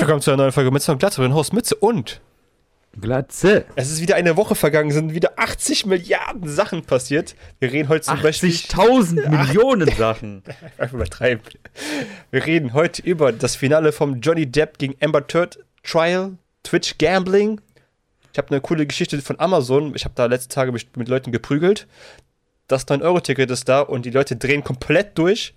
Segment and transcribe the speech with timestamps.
[0.00, 2.20] willkommen zu einer neuen Folge Mütze und Glatze, den Host Mütze und
[3.00, 3.64] Glatze.
[3.74, 7.34] es ist wieder eine Woche vergangen, sind wieder 80 Milliarden Sachen passiert.
[7.58, 10.44] Wir reden heute zum Beispiel 80.000 Millionen Sachen.
[10.78, 11.42] einfach übertreiben.
[12.30, 17.60] Wir reden heute über das Finale vom Johnny Depp gegen Amber Turd Trial, Twitch Gambling.
[18.32, 19.94] Ich habe eine coole Geschichte von Amazon.
[19.96, 21.88] Ich habe da letzte Tage mich mit Leuten geprügelt.
[22.68, 25.54] Das 9-Euro-Ticket ist da und die Leute drehen komplett durch.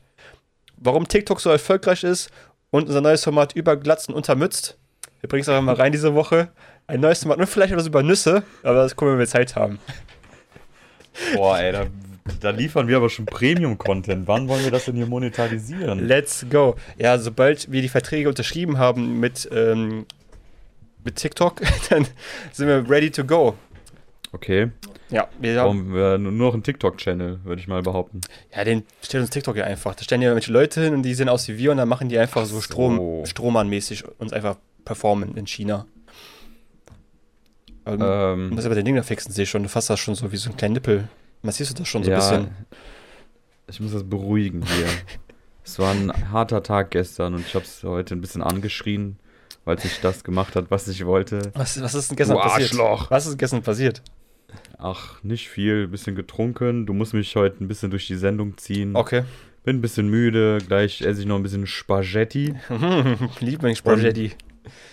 [0.77, 2.31] Warum TikTok so erfolgreich ist
[2.71, 4.77] und unser neues Format über Glatzen untermützt.
[5.19, 6.49] Wir bringen es einfach mal rein diese Woche.
[6.87, 9.55] Ein neues Format, nur vielleicht etwas über Nüsse, aber das gucken wir, wenn wir Zeit
[9.55, 9.79] haben.
[11.35, 11.85] Boah, ey, da,
[12.39, 14.27] da liefern wir aber schon Premium-Content.
[14.27, 16.07] Wann wollen wir das denn hier monetarisieren?
[16.07, 16.75] Let's go.
[16.97, 20.05] Ja, sobald wir die Verträge unterschrieben haben mit, ähm,
[21.03, 22.07] mit TikTok, dann
[22.51, 23.55] sind wir ready to go.
[24.33, 24.71] Okay,
[25.09, 28.21] Ja, wir haben, warum, äh, nur noch ein TikTok-Channel, würde ich mal behaupten.
[28.55, 29.93] ja, den stellt uns TikTok ja einfach.
[29.93, 32.07] Da stellen ja irgendwelche Leute hin und die sehen aus wie wir und dann machen
[32.07, 32.61] die einfach so, so.
[32.61, 35.85] Strom, Strohmann-mäßig uns einfach performen in China.
[37.85, 39.63] Ähm, Ähm, du musst aber den Ding da fixen, sehe ich schon.
[39.63, 41.07] Du fasst das schon so wie so ein kleiner Nippel.
[41.41, 42.51] Massierst du das schon so ein ja, bisschen?
[43.67, 44.85] ich muss das beruhigen hier.
[45.63, 49.17] es war ein harter Tag gestern und ich habe es heute ein bisschen angeschrien,
[49.65, 51.51] weil es nicht das gemacht hat, was ich wollte.
[51.55, 52.69] Was, was ist denn gestern Du passiert?
[52.71, 53.11] Arschloch.
[53.11, 54.01] Was ist gestern passiert?
[54.83, 56.87] Ach, nicht viel, ein bisschen getrunken.
[56.87, 58.95] Du musst mich heute ein bisschen durch die Sendung ziehen.
[58.95, 59.23] Okay.
[59.63, 62.55] Bin ein bisschen müde, gleich esse ich noch ein bisschen Spaghetti.
[63.39, 64.31] Lieblingsspaghetti.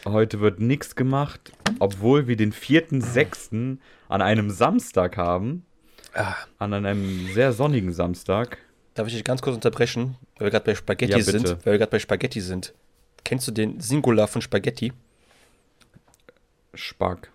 [0.05, 3.79] Heute wird nichts gemacht, obwohl wir den 4.6.
[4.11, 5.65] an einem Samstag haben.
[6.13, 6.35] Ah.
[6.59, 8.59] An einem sehr sonnigen Samstag.
[8.93, 11.49] Darf ich dich ganz kurz unterbrechen, weil wir gerade bei Spaghetti Ja, sind?
[11.65, 12.75] Weil wir gerade bei Spaghetti sind.
[13.25, 14.93] Kennst du den Singular von Spaghetti?
[16.75, 17.31] Spack.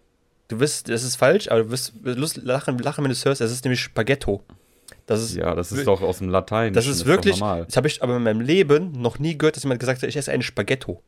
[0.53, 3.41] Du wirst, das ist falsch, aber du wirst Lust, lachen, lachen, wenn du es hörst.
[3.41, 4.43] Es ist nämlich Spaghetto.
[5.05, 6.73] Das ist, Ja, das ist doch aus dem Latein.
[6.73, 7.65] das ist wirklich, normal.
[7.65, 10.15] das habe ich aber in meinem Leben noch nie gehört, dass jemand gesagt hat, ich
[10.15, 11.01] esse eine Spaghetto.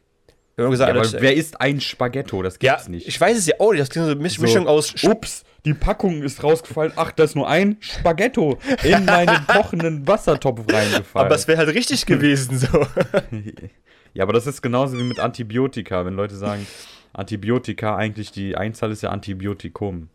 [0.57, 2.41] Gesagt, Ja, aber wer isst ein Spaghetto?
[2.41, 3.07] Das ja, gibt's nicht.
[3.07, 3.81] ich weiß es ja auch nicht.
[3.81, 6.93] Das klingt so eine Misch So, Mischung aus Sp- Ups, die Packung ist rausgefallen.
[6.95, 11.25] Ach, da ist nur ein Spaghetto in meinen kochenden Wassertopf reingefallen.
[11.25, 12.67] Aber es wäre halt richtig gewesen so.
[14.13, 16.05] Ja, aber das ist genauso wie mit Antibiotika.
[16.05, 16.65] Wenn Leute sagen,
[17.15, 20.09] Antibiotika, eigentlich die Einzahl ist ja Antibiotikum.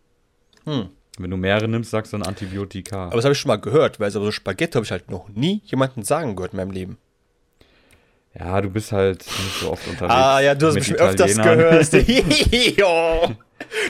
[0.65, 0.89] Hm.
[1.19, 3.07] Wenn du mehrere nimmst, sagst du dann Antibiotika.
[3.07, 5.61] Aber das habe ich schon mal gehört, weil so Spaghetto habe ich halt noch nie
[5.65, 6.99] jemanden sagen gehört in meinem Leben.
[8.39, 10.15] ja, du bist halt nicht so oft unterwegs.
[10.15, 11.93] Ah ja, du hast bestimmt öfters gehört.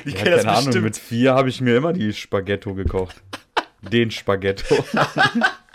[0.04, 0.84] Ich Ja, kenne das keine Ahnung, bestimmt.
[0.84, 3.22] mit vier habe ich mir immer die Spaghetto gekocht.
[3.82, 4.84] Den Spaghetto.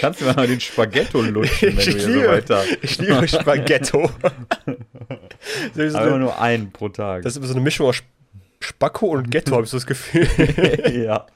[0.00, 2.64] Kannst du mir mal den Spaghetto lutschen, wenn Ich du hier so liebe, weiter.
[2.82, 4.10] ich liebe Spaghetto.
[5.74, 7.22] so so Aber immer eine, nur einen pro Tag.
[7.22, 8.02] das ist so eine Mischung aus
[8.60, 10.26] Spacko und Ghetto, habe ich so das Gefühl.
[11.06, 11.26] ja.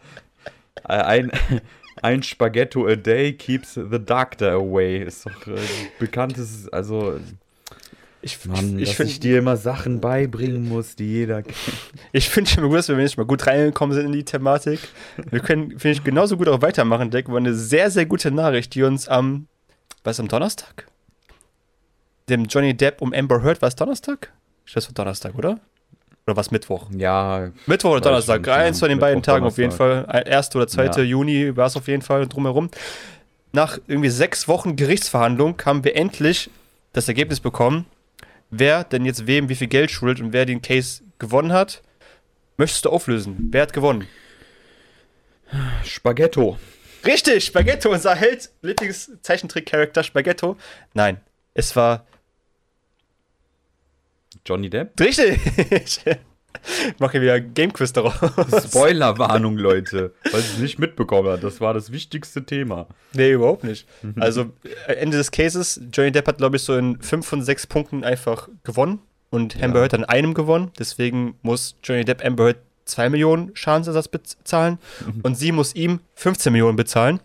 [0.84, 1.30] Ein,
[2.02, 5.02] ein Spaghetto a day keeps the doctor away.
[5.02, 5.56] Ist doch äh,
[5.98, 7.18] bekanntes, also,
[8.24, 11.56] Ich, Mann, ich, dass ich ich finde dir immer Sachen beibringen muss, die jeder kennt.
[12.12, 14.80] ich find schon gut, dass wir nicht mal gut reingekommen sind in die Thematik.
[15.30, 17.28] Wir können, finde ich, genauso gut auch weitermachen, Deck.
[17.28, 19.46] War eine sehr, sehr gute Nachricht, die uns am,
[20.04, 20.86] was, am Donnerstag?
[22.30, 24.32] Dem Johnny Depp um Amber Heard, war es Donnerstag?
[24.64, 25.60] Ich das war Donnerstag, oder?
[26.26, 26.88] Oder war es Mittwoch?
[26.96, 29.72] Ja, Mittwoch oder Donnerstag, ich nicht, eins von den Mittwoch, beiden Tagen auf jeden.
[29.72, 30.06] Fall.
[30.06, 30.56] 1.
[30.56, 30.86] oder 2.
[30.86, 30.98] Ja.
[31.02, 32.70] Juni war es auf jeden Fall drumherum.
[33.52, 36.48] Nach irgendwie sechs Wochen Gerichtsverhandlung haben wir endlich
[36.94, 37.84] das Ergebnis bekommen,
[38.58, 41.82] wer denn jetzt wem wie viel Geld schuldet und wer den Case gewonnen hat.
[42.56, 43.48] Möchtest du auflösen?
[43.50, 44.06] Wer hat gewonnen?
[45.84, 46.58] Spaghetto.
[47.04, 50.56] Richtig, Spaghetto, unser Held, Lieblings-Zeichentrick-Charakter Spaghetto.
[50.94, 51.20] Nein,
[51.52, 52.06] es war
[54.46, 54.98] Johnny Depp?
[55.00, 55.40] richtig.
[56.94, 58.14] Ich mache hier wieder Game-Quiz daraus.
[58.68, 60.12] Spoilerwarnung, Leute.
[60.30, 61.44] Weil es nicht mitbekommen hat.
[61.44, 62.86] Das war das wichtigste Thema.
[63.12, 63.86] Nee, überhaupt nicht.
[64.18, 64.52] Also,
[64.86, 68.04] äh, Ende des Cases, Johnny Depp hat, glaube ich, so in fünf von sechs Punkten
[68.04, 69.82] einfach gewonnen und Amber Ja.
[69.82, 70.70] Heard an einem gewonnen.
[70.78, 74.78] Deswegen muss Johnny Depp Amber Heard 2 Millionen Schadensersatz bezahlen
[75.22, 77.20] und sie muss ihm 15 Millionen bezahlen.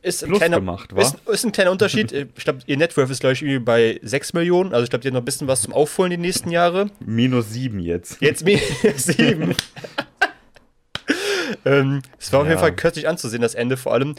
[0.00, 2.12] Ist ein, kleiner, gemacht, ist, ist ein kleiner Unterschied.
[2.36, 4.72] Ich glaube, ihr Networth ist, glaube ich, irgendwie bei 6 Millionen.
[4.72, 6.90] Also, ich glaube, die hat noch ein bisschen was zum Aufholen die nächsten Jahre.
[7.04, 8.20] Minus sieben jetzt.
[8.20, 8.62] Jetzt minus
[8.96, 9.54] 7.
[11.64, 12.52] ähm, es war auf Ja.
[12.52, 14.14] jeden Fall kürzlich anzusehen, das Ende vor allem.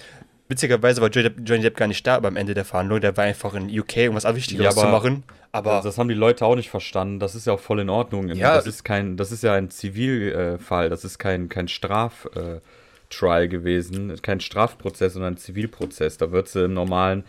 [0.48, 3.00] Witzigerweise war Johnny Depp, Johnny Depp gar nicht da beim Ende der Verhandlung.
[3.02, 5.24] Der war einfach in UK, um was Wichtigeres Ja, zu machen.
[5.52, 7.20] Aber das haben die Leute auch nicht verstanden.
[7.20, 8.30] Das ist ja auch voll in Ordnung.
[8.30, 8.56] Ja.
[8.56, 10.90] Das ist kein, das ist ja ein Zivilfall.
[10.90, 11.68] Das ist kein, kein
[13.12, 16.18] Straftrial gewesen, kein Strafprozess, sondern ein Zivilprozess.
[16.18, 17.24] Da wird sie im normalen,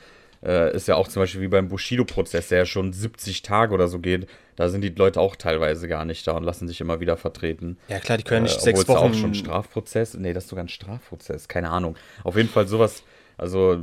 [0.45, 3.89] äh, ist ja auch zum Beispiel wie beim Bushido-Prozess, der ja schon 70 Tage oder
[3.89, 4.29] so geht.
[4.57, 7.79] Da sind die Leute auch teilweise gar nicht da und lassen sich immer wieder vertreten.
[7.89, 8.99] ja, klar, die können nicht Äh, sechs Wochen.
[8.99, 10.15] auch schon Strafprozess.
[10.15, 11.49] Nee, das ist sogar ein Strafprozess.
[11.49, 11.97] Keine Ahnung.
[12.25, 13.03] Auf jeden Fall sowas.
[13.39, 13.83] Also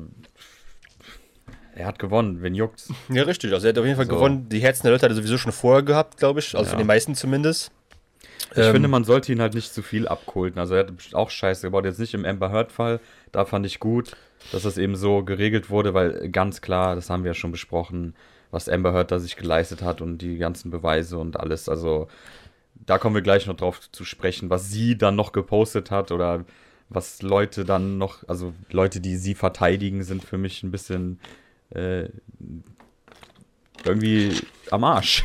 [1.75, 2.89] er hat gewonnen, wen juckt's?
[3.09, 3.53] Ja, richtig.
[3.53, 4.13] Also er hat auf jeden Fall so.
[4.13, 4.49] gewonnen.
[4.49, 6.53] Die Herzen der Leute hat er sowieso schon vorher gehabt, glaube ich.
[6.55, 6.69] Also ja.
[6.69, 7.71] von den meisten zumindest.
[8.57, 10.59] Ich ähm, finde, man sollte ihn halt nicht zu viel abkulten.
[10.59, 11.85] Also er hat auch Scheiße gebaut.
[11.85, 12.99] Jetzt nicht im Amber Heard-Fall.
[13.31, 14.11] Da fand ich gut,
[14.51, 18.15] dass das eben so geregelt wurde, weil ganz klar, das haben wir ja schon besprochen,
[18.51, 21.69] was Amber Heard da sich geleistet hat und die ganzen Beweise und alles.
[21.69, 22.07] Also
[22.85, 26.45] da kommen wir gleich noch drauf zu sprechen, was sie dann noch gepostet hat oder
[26.89, 31.19] was Leute dann noch, also Leute, die sie verteidigen, sind für mich ein bisschen
[31.69, 32.05] äh,
[33.85, 34.33] irgendwie
[34.71, 35.23] am Arsch.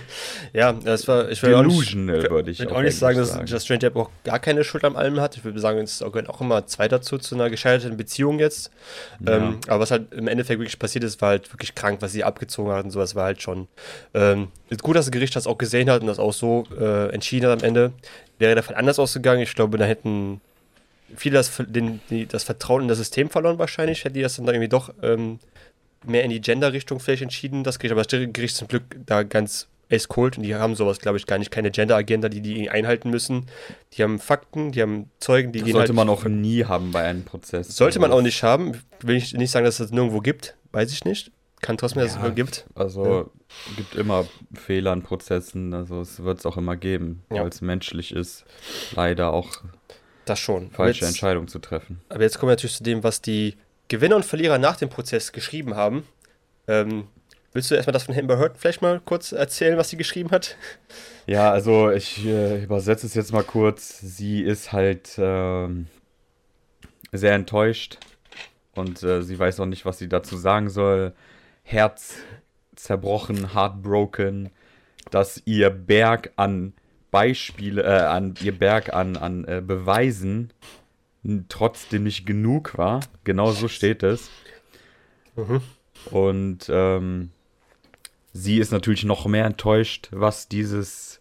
[0.52, 3.96] ja, das war, ich will Delusional, würde ich, auch nicht sagen, sagen, dass Strange Depp
[3.96, 5.36] auch gar keine Schuld am allem hat.
[5.36, 8.70] Ich würde sagen, es gehört auch immer zwei dazu, zu einer gescheiterten Beziehung jetzt.
[9.24, 9.36] Ja.
[9.36, 12.24] Ähm, aber was halt im Endeffekt wirklich passiert ist, war halt wirklich krank, was sie
[12.24, 13.68] abgezogen hat und sowas war halt schon
[14.14, 14.48] ähm,
[14.82, 17.60] gut, dass das Gericht das auch gesehen hat und das auch so äh, entschieden hat
[17.60, 17.92] am Ende.
[18.38, 20.40] Wäre der Fall anders ausgegangen, ich glaube, da hätten
[21.16, 24.46] viele das, den, die, das Vertrauen in das System verloren wahrscheinlich, hätte die das dann
[24.46, 25.38] da irgendwie doch ähm,
[26.04, 27.92] mehr in die Gender-Richtung vielleicht entschieden, das Gericht.
[27.92, 31.26] Aber das Gericht zum Glück da ganz ace cold und die haben sowas, glaube ich,
[31.26, 31.50] gar nicht.
[31.50, 33.46] Keine Gender-Agenda, die die einhalten müssen.
[33.92, 36.92] Die haben Fakten, die haben Zeugen, die das gehen sollte halt, man auch nie haben
[36.92, 37.76] bei einem Prozess.
[37.76, 38.80] Sollte man auch nicht haben.
[39.00, 40.56] Will ich nicht sagen, dass es das nirgendwo gibt.
[40.72, 41.32] Weiß ich nicht.
[41.60, 42.64] Kann trotzdem, dass ja, es gibt.
[42.74, 43.26] Also ja.
[43.76, 45.74] gibt immer Fehler in Prozessen.
[45.74, 47.42] Also es wird es auch immer geben, ja.
[47.42, 48.44] weil es menschlich ist.
[48.94, 49.48] Leider auch
[50.24, 50.70] das schon.
[50.70, 52.00] falsche jetzt, Entscheidungen zu treffen.
[52.08, 53.56] Aber jetzt kommen wir natürlich zu dem, was die
[53.90, 56.06] Gewinner und Verlierer nach dem Prozess geschrieben haben.
[56.68, 57.08] Ähm,
[57.52, 60.56] willst du erstmal das von Amber Heard vielleicht mal kurz erzählen, was sie geschrieben hat?
[61.26, 63.98] Ja, also ich äh, übersetze es jetzt mal kurz.
[63.98, 65.68] Sie ist halt äh,
[67.12, 67.98] sehr enttäuscht
[68.76, 71.12] und äh, sie weiß auch nicht, was sie dazu sagen soll.
[71.64, 72.14] Herz
[72.76, 74.50] zerbrochen, heartbroken,
[75.10, 76.74] dass ihr Berg an
[77.10, 80.52] Beispiele, äh, an ihr Berg an, an äh, Beweisen
[81.48, 83.00] trotzdem nicht genug war.
[83.24, 84.30] Genau so steht es.
[85.36, 85.60] Mhm.
[86.10, 87.30] Und ähm,
[88.32, 91.20] sie ist natürlich noch mehr enttäuscht, was dieses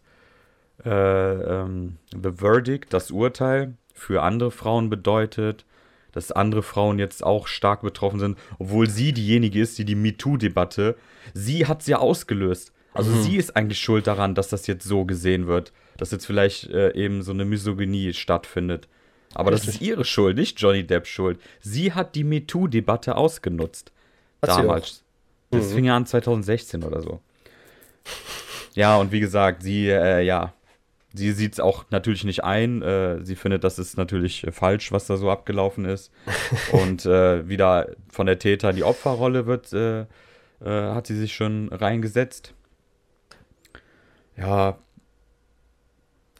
[0.85, 5.65] äh, ähm, The Verdict, das Urteil, für andere Frauen bedeutet.
[6.11, 10.95] Dass andere Frauen jetzt auch stark betroffen sind, obwohl sie diejenige ist, die die MeToo-Debatte,
[11.35, 12.73] sie hat sie ja ausgelöst.
[12.93, 13.21] Also mhm.
[13.21, 16.95] sie ist eigentlich schuld daran, dass das jetzt so gesehen wird, dass jetzt vielleicht äh,
[16.95, 18.87] eben so eine Misogynie stattfindet.
[19.39, 21.39] Aber das ist ihre Schuld, nicht Johnny Depps Schuld.
[21.61, 23.91] Sie hat die MeToo-Debatte ausgenutzt.
[24.41, 25.03] Hat damals.
[25.51, 25.75] Das mhm.
[25.75, 27.19] fing ja an 2016 oder so.
[28.73, 30.53] Ja, und wie gesagt, sie, äh, ja,
[31.13, 32.81] sie sieht es auch natürlich nicht ein.
[32.81, 36.11] Äh, sie findet, das ist natürlich falsch, was da so abgelaufen ist.
[36.71, 40.05] und äh, wieder von der Täter die Opferrolle wird, äh, äh,
[40.65, 42.53] hat sie sich schon reingesetzt.
[44.37, 44.77] Ja,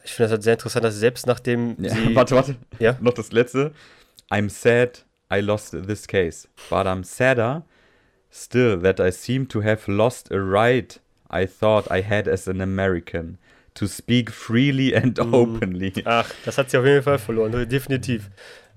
[0.09, 2.15] ich finde das halt sehr interessant, dass selbst nachdem ja, sie.
[2.15, 2.56] Warte, warte.
[2.79, 2.97] Ja?
[3.00, 3.71] Noch das letzte.
[4.31, 6.47] I'm sad I lost this case.
[6.69, 7.63] But I'm sadder
[8.31, 11.00] still that I seem to have lost a right
[11.31, 13.38] I thought I had as an American.
[13.75, 15.31] To speak freely and mm.
[15.31, 15.94] openly.
[16.06, 18.29] Ach, das hat sie auf jeden Fall verloren, definitiv.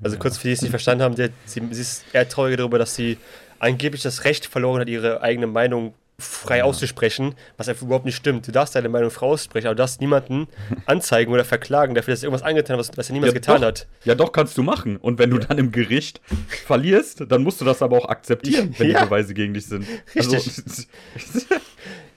[0.02, 2.78] Also kurz für die, die es nicht verstanden haben, sie, sie ist eher traurig darüber,
[2.78, 3.16] dass sie
[3.58, 6.64] angeblich das Recht verloren hat, ihre eigene Meinung frei ja.
[6.64, 8.46] auszusprechen, was einfach überhaupt nicht stimmt.
[8.46, 10.48] Du darfst deine Meinung frei aussprechen, aber du darfst niemanden
[10.86, 13.60] anzeigen oder verklagen dafür, dass er irgendwas angetan hat, was, was er niemals ja, getan
[13.60, 13.68] doch.
[13.68, 13.86] hat.
[14.04, 14.96] Ja, doch, kannst du machen.
[14.96, 16.20] Und wenn du dann im Gericht
[16.66, 19.86] verlierst, dann musst du das aber auch akzeptieren, wenn die Beweise gegen dich sind.
[20.14, 20.34] Richtig.
[20.34, 21.46] Also,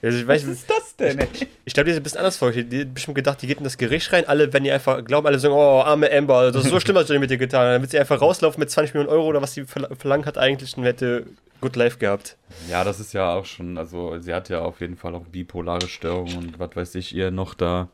[0.02, 1.18] Also weiß, Was ist das denn?
[1.32, 2.52] Ich, ich glaube, die ist ein bisschen anders vor.
[2.52, 4.26] Die, die hat bestimmt gedacht, die geht in das Gericht rein.
[4.26, 7.06] Alle, wenn die einfach glauben, alle sagen, oh, arme Amber, das ist so schlimm, was
[7.06, 7.74] du mit dir getan hast.
[7.74, 10.76] Dann wird sie einfach rauslaufen mit 20 Millionen Euro oder was sie verlangt hat eigentlich
[10.76, 11.26] und hätte
[11.60, 12.36] Good Life gehabt.
[12.68, 15.88] Ja, das ist ja auch schon, also sie hat ja auf jeden Fall auch bipolare
[15.88, 17.88] Störungen und was weiß ich ihr noch da,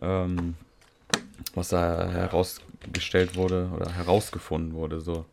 [0.00, 0.54] ähm,
[1.54, 5.24] was da herausgestellt wurde oder herausgefunden wurde, so.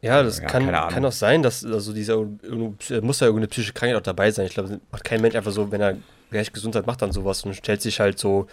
[0.00, 3.96] Ja, das ja, kann, kann auch sein, dass also dieser muss ja irgendeine psychische Krankheit
[3.96, 4.44] auch dabei sein.
[4.46, 5.96] Ich glaube, macht kein Mensch einfach so, wenn er
[6.30, 8.46] gleich gesund hat, macht dann sowas und stellt sich halt so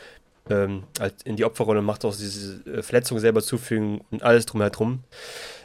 [0.49, 4.45] ähm, halt in die Opferrolle und macht auch diese äh, Verletzung selber zufügen und alles
[4.45, 5.03] drumherum.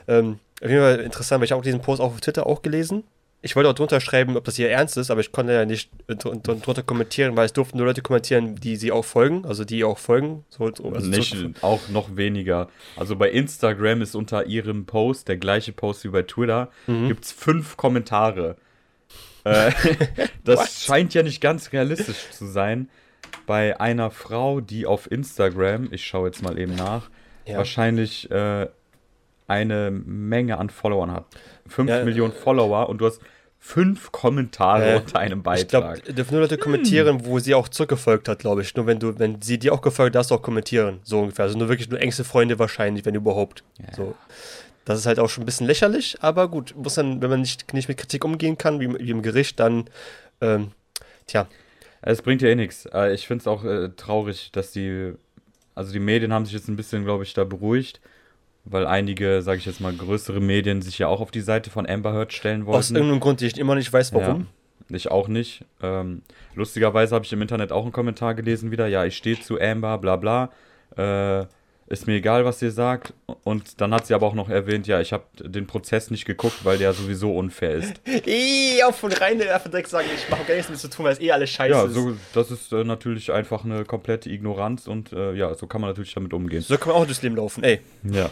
[0.09, 3.05] Ähm, auf jeden Fall interessant, weil ich auch diesen Post auch auf Twitter auch gelesen
[3.47, 5.91] ich wollte auch drunter schreiben, ob das hier ernst ist, aber ich konnte ja nicht
[6.09, 9.99] drunter kommentieren, weil es durften nur Leute kommentieren, die sie auch folgen, also die auch
[9.99, 10.45] folgen.
[10.49, 12.69] So, also nicht, auch noch weniger.
[12.97, 17.09] Also bei Instagram ist unter ihrem Post, der gleiche Post wie bei Twitter, mhm.
[17.09, 18.57] gibt es fünf Kommentare.
[19.45, 19.71] Äh,
[20.45, 22.89] das scheint ja nicht ganz realistisch zu sein.
[23.47, 27.11] Bei einer Frau, die auf Instagram, ich schaue jetzt mal eben nach,
[27.47, 27.59] ja.
[27.59, 28.67] wahrscheinlich äh,
[29.47, 31.27] eine Menge an Followern hat.
[31.69, 33.21] 5 ja, Millionen Follower und du hast
[33.59, 35.97] fünf Kommentare äh, unter einem Beitrag.
[35.97, 37.27] Ich glaube, dürfen nur Leute kommentieren, hm.
[37.27, 38.77] wo sie auch zurückgefolgt hat, glaube ich.
[38.77, 41.01] Nur wenn du, wenn sie dir auch gefolgt hat, darfst du auch kommentieren.
[41.03, 41.47] So ungefähr.
[41.47, 43.65] Also nur wirklich nur engste Freunde wahrscheinlich, wenn überhaupt.
[43.79, 43.93] Ja.
[43.95, 44.15] So.
[44.85, 47.75] Das ist halt auch schon ein bisschen lächerlich, aber gut, muss dann, wenn man nicht,
[47.75, 49.91] nicht mit Kritik umgehen kann, wie, wie im Gericht, dann,
[50.41, 50.71] ähm,
[51.27, 51.49] tja.
[52.03, 52.89] Es bringt ja eh nichts.
[53.13, 55.15] Ich finde es auch äh, traurig, dass die,
[55.75, 58.01] also die Medien haben sich jetzt ein bisschen, glaube ich, da beruhigt,
[58.67, 61.89] weil einige, sage ich jetzt mal, größere Medien sich ja auch auf die Seite von
[61.89, 62.79] Amber Heard stellen wollten.
[62.79, 64.47] Aus irgendeinem Grund, den ich immer nicht weiß, warum.
[64.89, 65.65] Ja, ich auch nicht.
[65.83, 66.23] Ähm,
[66.55, 69.99] lustigerweise habe ich im Internet auch einen Kommentar gelesen wieder, ja, ich stehe zu Amber,
[69.99, 70.51] bla bla.
[70.97, 71.47] Äh,
[71.89, 73.15] ist mir egal, was ihr sagt.
[73.45, 76.65] Und dann hat sie aber auch noch erwähnt, ja, ich habe den Prozess nicht geguckt,
[76.65, 77.95] weil der sowieso unfair ist.
[78.27, 81.13] Ih, auf von rein einfach direkt sagen, ich mache gar nichts mit zu tun, weil
[81.13, 81.95] es eh alles scheiße ja, ist.
[81.95, 85.81] Ja, so, das ist äh, natürlich einfach eine komplette Ignoranz und äh, ja, so kann
[85.81, 86.63] man natürlich damit umgehen.
[86.63, 87.81] So kann man auch durchs Leben laufen, ey.
[88.03, 88.31] Ja.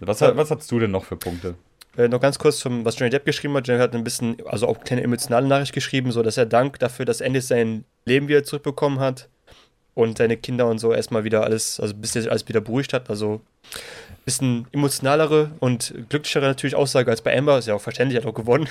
[0.00, 1.54] Was, was hast du denn noch für Punkte?
[1.96, 3.66] Äh, noch ganz kurz zum, was Johnny Depp geschrieben hat.
[3.66, 6.78] Johnny hat ein bisschen, also auch eine kleine emotionale Nachricht geschrieben, so dass er Dank
[6.78, 9.28] dafür, dass Andy sein Leben wieder zurückbekommen hat
[9.94, 13.08] und seine Kinder und so erstmal wieder alles, also bis jetzt alles wieder beruhigt hat.
[13.08, 13.40] Also
[14.10, 17.58] ein bisschen emotionalere und glücklichere natürlich Aussage als bei Amber.
[17.58, 18.68] Ist ja auch verständlich, hat auch gewonnen.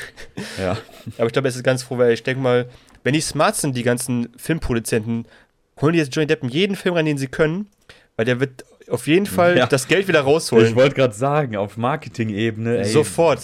[0.60, 0.78] Ja.
[1.18, 2.70] Aber ich glaube, er ist ganz froh, weil ich denke mal,
[3.04, 5.26] wenn die smart sind, die ganzen Filmproduzenten,
[5.82, 7.70] holen die jetzt Johnny Depp in jeden Film rein, den sie können,
[8.18, 9.68] weil der wird auf jeden Fall ja.
[9.68, 10.68] das Geld wieder rausholen.
[10.68, 12.86] Ich wollte gerade sagen, auf Marketing-Ebene.
[12.86, 13.42] Sofort.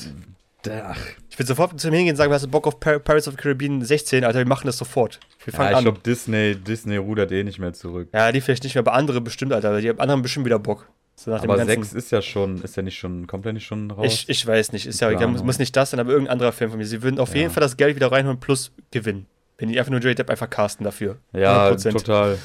[0.70, 3.34] Ach, ich will sofort zu ihm hingehen und sagen, hast du Bock auf Pirates of
[3.34, 4.24] the Caribbean 16?
[4.24, 5.20] Alter, wir machen das sofort.
[5.44, 8.10] Wir fangen ja, ich glaube, Disney, Disney rudert eh nicht mehr zurück.
[8.14, 9.80] Ja, die vielleicht nicht mehr, aber andere bestimmt, Alter.
[9.82, 10.88] Die anderen bestimmt wieder Bock.
[11.16, 14.06] So aber 6 ist ja schon, ist ja nicht schon, kommt ja nicht schon raus.
[14.06, 16.52] Ich, ich weiß nicht, ist ja egal, muss, muss, nicht das sein, aber irgendein anderer
[16.52, 16.86] Film von mir.
[16.86, 17.42] Sie würden auf ja.
[17.42, 19.28] jeden Fall das Geld wieder reinholen plus gewinnen.
[19.58, 21.18] Wenn die einfach nur Joey Depp einfach casten dafür.
[21.34, 21.92] Ja, 100%.
[21.92, 22.40] total.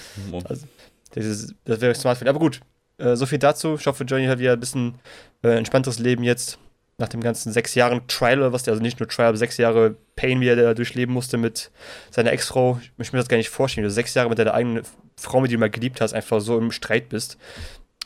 [0.44, 0.66] Also,
[1.12, 2.28] das, ist, das wäre smart für ihn.
[2.28, 2.60] Aber gut,
[2.98, 3.76] äh, so viel dazu.
[3.78, 4.96] Ich hoffe, Johnny hat wieder ein bisschen
[5.42, 6.58] äh, entspannteres Leben jetzt
[6.98, 9.58] nach dem ganzen sechs Jahren Trial oder was der, also nicht nur Trial, aber sechs
[9.58, 11.70] Jahre Pain, wie er da durchleben musste mit
[12.10, 12.80] seiner Ex-Frau.
[12.82, 14.82] Ich möchte mir das gar nicht vorstellen, du sechs Jahre mit deiner eigenen
[15.16, 17.36] Frau, mit die du mal geliebt hast, einfach so im Streit bist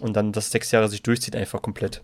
[0.01, 2.03] und dann das sechs Jahre sich durchzieht, einfach komplett.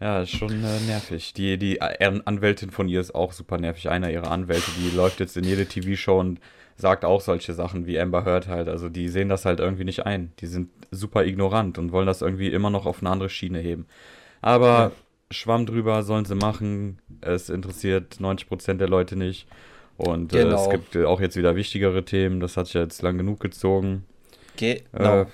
[0.00, 1.32] Ja, ist schon äh, nervig.
[1.32, 3.88] Die, die Anwältin von ihr ist auch super nervig.
[3.88, 6.38] Einer ihrer Anwälte, die läuft jetzt in jede TV-Show und
[6.78, 8.68] sagt auch solche Sachen wie Amber Heard halt.
[8.68, 10.32] Also die sehen das halt irgendwie nicht ein.
[10.38, 13.86] Die sind super ignorant und wollen das irgendwie immer noch auf eine andere Schiene heben.
[14.40, 14.92] Aber ja.
[15.30, 17.00] Schwamm drüber sollen sie machen.
[17.20, 19.48] Es interessiert 90% der Leute nicht.
[19.96, 20.50] Und genau.
[20.50, 20.70] äh, es genau.
[20.70, 22.38] gibt auch jetzt wieder wichtigere Themen.
[22.38, 24.04] Das hat sich jetzt lang genug gezogen.
[24.56, 25.22] Genau.
[25.22, 25.26] Äh,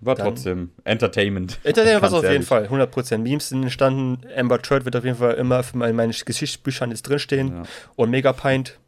[0.00, 1.58] war Dann trotzdem Entertainment.
[1.62, 3.18] Entertainment war es auf jeden Fall, 100%.
[3.18, 4.26] Memes sind entstanden.
[4.36, 7.48] Amber Trade wird auf jeden Fall immer in meinen Geschichtsbüchern jetzt drinstehen.
[7.48, 7.62] Ja.
[7.94, 8.78] Und Megapint,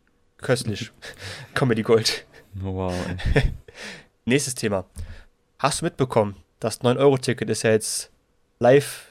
[0.44, 0.92] köstlich.
[1.54, 2.24] Comedy Gold.
[2.62, 2.94] Oh, wow.
[4.24, 4.84] Nächstes Thema.
[5.58, 8.10] Hast du mitbekommen, das 9-Euro-Ticket ist ja jetzt
[8.60, 9.08] live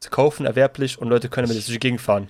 [0.00, 2.28] zu kaufen, erwerblich und Leute können damit durch die Gegend fahren.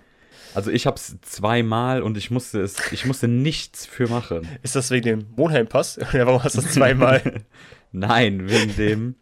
[0.54, 4.48] Also ich habe es zweimal und ich musste es, ich musste nichts für machen.
[4.62, 5.98] Ist das wegen dem Wohnheimpass?
[6.14, 7.42] Oder warum hast du das zweimal?
[7.90, 9.14] Nein, wegen dem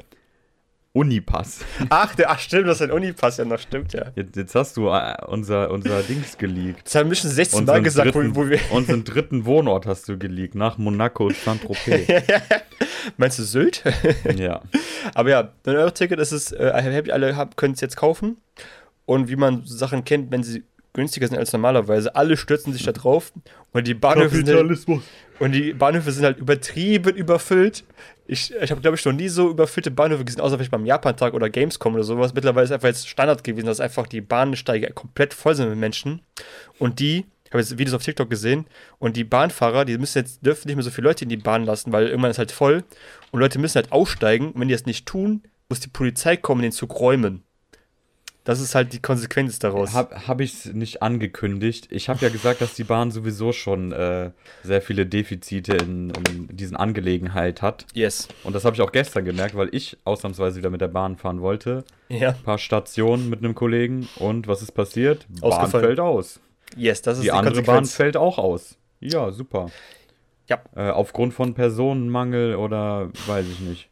[0.95, 1.61] Unipass.
[1.89, 4.13] Ach, der, ach stimmt, das ist ein Unipass ja noch, stimmt ja.
[4.15, 6.85] Jetzt, jetzt hast du äh, unser, unser Dings geleakt.
[6.85, 8.59] Das haben wir schon 16 Mal gesagt, dritten, wo, wir.
[8.71, 12.07] Unseren dritten Wohnort hast du geleakt, nach Monaco und Saint-Tropez.
[13.17, 13.83] Meinst du Sylt?
[14.37, 14.61] ja.
[15.15, 18.37] Aber ja, ein Euro-Ticket ist es, äh, alle können es jetzt kaufen.
[19.07, 20.63] Und wie man Sachen kennt, wenn sie
[20.95, 23.33] günstiger sind als normalerweise, alle stürzen sich da drauf
[23.73, 25.01] und die Bahnhöfe sind halt,
[25.39, 27.85] und die Bahnhöfe sind halt übertrieben überfüllt.
[28.27, 31.35] Ich, ich habe, glaube ich, noch nie so überfüllte Bahnhöfe gesehen, außer vielleicht beim Japan-Tag
[31.35, 32.35] oder Gamescom oder sowas.
[32.35, 36.23] Mittlerweile ist einfach jetzt Standard gewesen, dass einfach die Bahnsteige komplett voll sind mit Menschen.
[36.79, 38.67] Und die, ich habe jetzt Videos auf TikTok gesehen,
[38.99, 41.65] und die Bahnfahrer, die müssen jetzt, dürfen nicht mehr so viele Leute in die Bahn
[41.65, 42.85] lassen, weil irgendwann ist halt voll.
[43.33, 44.53] Und Leute müssen halt aussteigen.
[44.53, 47.43] Und wenn die das nicht tun, muss die Polizei kommen, den Zug räumen.
[48.45, 49.93] Das ist halt die Konsequenz daraus.
[49.93, 51.87] Habe hab ich es nicht angekündigt.
[51.91, 54.33] Ich habe ja gesagt, dass die Bahn sowieso schon äh,
[54.65, 57.87] sehr viele Defizite in, in diesen Angelegenheit hat.
[57.95, 58.27] Yes.
[58.43, 61.41] Und das habe ich auch gestern gemerkt, weil ich ausnahmsweise wieder mit der Bahn fahren
[61.41, 61.85] wollte.
[62.09, 62.31] Ja.
[62.31, 64.09] Ein paar Stationen mit einem Kollegen.
[64.17, 65.27] Und was ist passiert?
[65.41, 66.41] Bahn fällt aus.
[66.77, 68.77] Yes, das ist die, die andere Bahn fällt auch aus.
[68.99, 69.71] Ja, super.
[70.49, 70.63] Ja.
[70.75, 73.91] Äh, aufgrund von Personenmangel oder weiß ich nicht.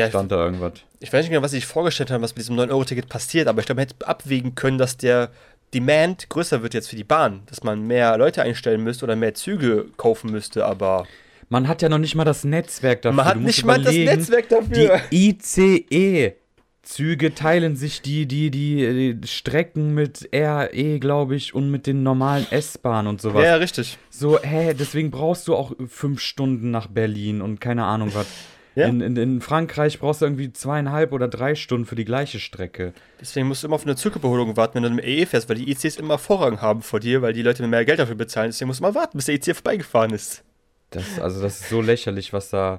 [0.00, 0.72] Ja, stand da irgendwas.
[1.00, 3.60] Ich weiß nicht genau, was sie sich vorgestellt haben, was mit diesem 9-Euro-Ticket passiert, aber
[3.60, 5.30] ich glaube, man hätte abwägen können, dass der
[5.72, 9.34] Demand größer wird jetzt für die Bahn, dass man mehr Leute einstellen müsste oder mehr
[9.34, 11.06] Züge kaufen müsste, aber.
[11.48, 13.16] Man hat ja noch nicht mal das Netzwerk dafür.
[13.16, 15.00] Man hat nicht mal das Netzwerk dafür.
[15.12, 16.34] Die ICE.
[16.82, 22.02] Züge teilen sich die, die, die, die Strecken mit RE, glaube ich, und mit den
[22.02, 23.44] normalen S-Bahnen und sowas.
[23.44, 23.98] Ja, richtig.
[24.08, 28.26] So, hä, deswegen brauchst du auch fünf Stunden nach Berlin und keine Ahnung was.
[28.74, 28.86] Ja?
[28.86, 32.92] In, in, in, Frankreich brauchst du irgendwie zweieinhalb oder drei Stunden für die gleiche Strecke.
[33.20, 35.70] Deswegen musst du immer auf eine Zugüberholung warten, wenn du im EE fährst, weil die
[35.70, 38.50] ICs immer Vorrang haben vor dir, weil die Leute mehr Geld dafür bezahlen.
[38.50, 40.44] Deswegen musst du mal warten, bis der IC vorbeigefahren ist.
[40.90, 42.78] Das, also das ist so lächerlich, was da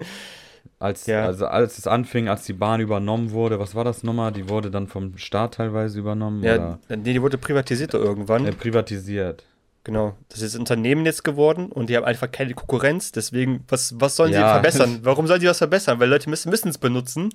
[0.80, 1.26] Als, Ja.
[1.26, 4.32] Also als es anfing, als die Bahn übernommen wurde, was war das nochmal?
[4.32, 8.42] Die wurde dann vom Staat teilweise übernommen Ja, nee, die wurde privatisiert irgendwann.
[8.42, 9.44] oder äh, privatisiert.
[9.84, 10.16] Genau.
[10.30, 13.12] Das ist ein Unternehmen jetzt geworden und die haben einfach keine Konkurrenz.
[13.12, 14.54] Deswegen, was, was sollen sie Ja.
[14.54, 15.00] verbessern?
[15.04, 16.00] Warum sollen sie was verbessern?
[16.00, 17.30] Weil Leute müssen es benutzen.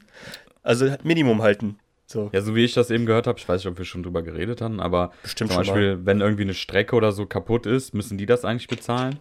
[0.63, 1.79] Also Minimum halten.
[2.07, 4.05] So, Ja, so wie ich das eben gehört habe, ich weiß nicht, ob wir schon
[4.05, 7.95] drüber geredet haben, aber bestimmt zum Beispiel, wenn irgendwie eine Strecke oder so kaputt ist,
[7.95, 9.19] müssen die das eigentlich bezahlen.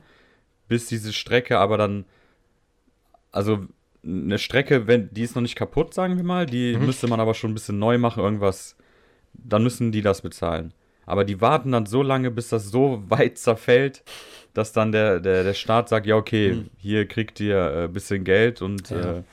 [0.68, 2.06] Bis diese Strecke aber dann,
[3.32, 3.66] also
[4.04, 6.86] eine Strecke, wenn die ist noch nicht kaputt, sagen wir mal, die Mhm.
[6.86, 8.76] müsste man aber schon ein bisschen neu machen, irgendwas,
[9.34, 10.72] dann müssen die das bezahlen.
[11.06, 14.04] Aber die warten dann so lange, bis das so weit zerfällt,
[14.54, 16.70] dass dann der, der, der Staat sagt, ja, okay, Mhm.
[16.78, 19.18] hier kriegt ihr ein bisschen Geld und Ja.
[19.20, 19.24] äh,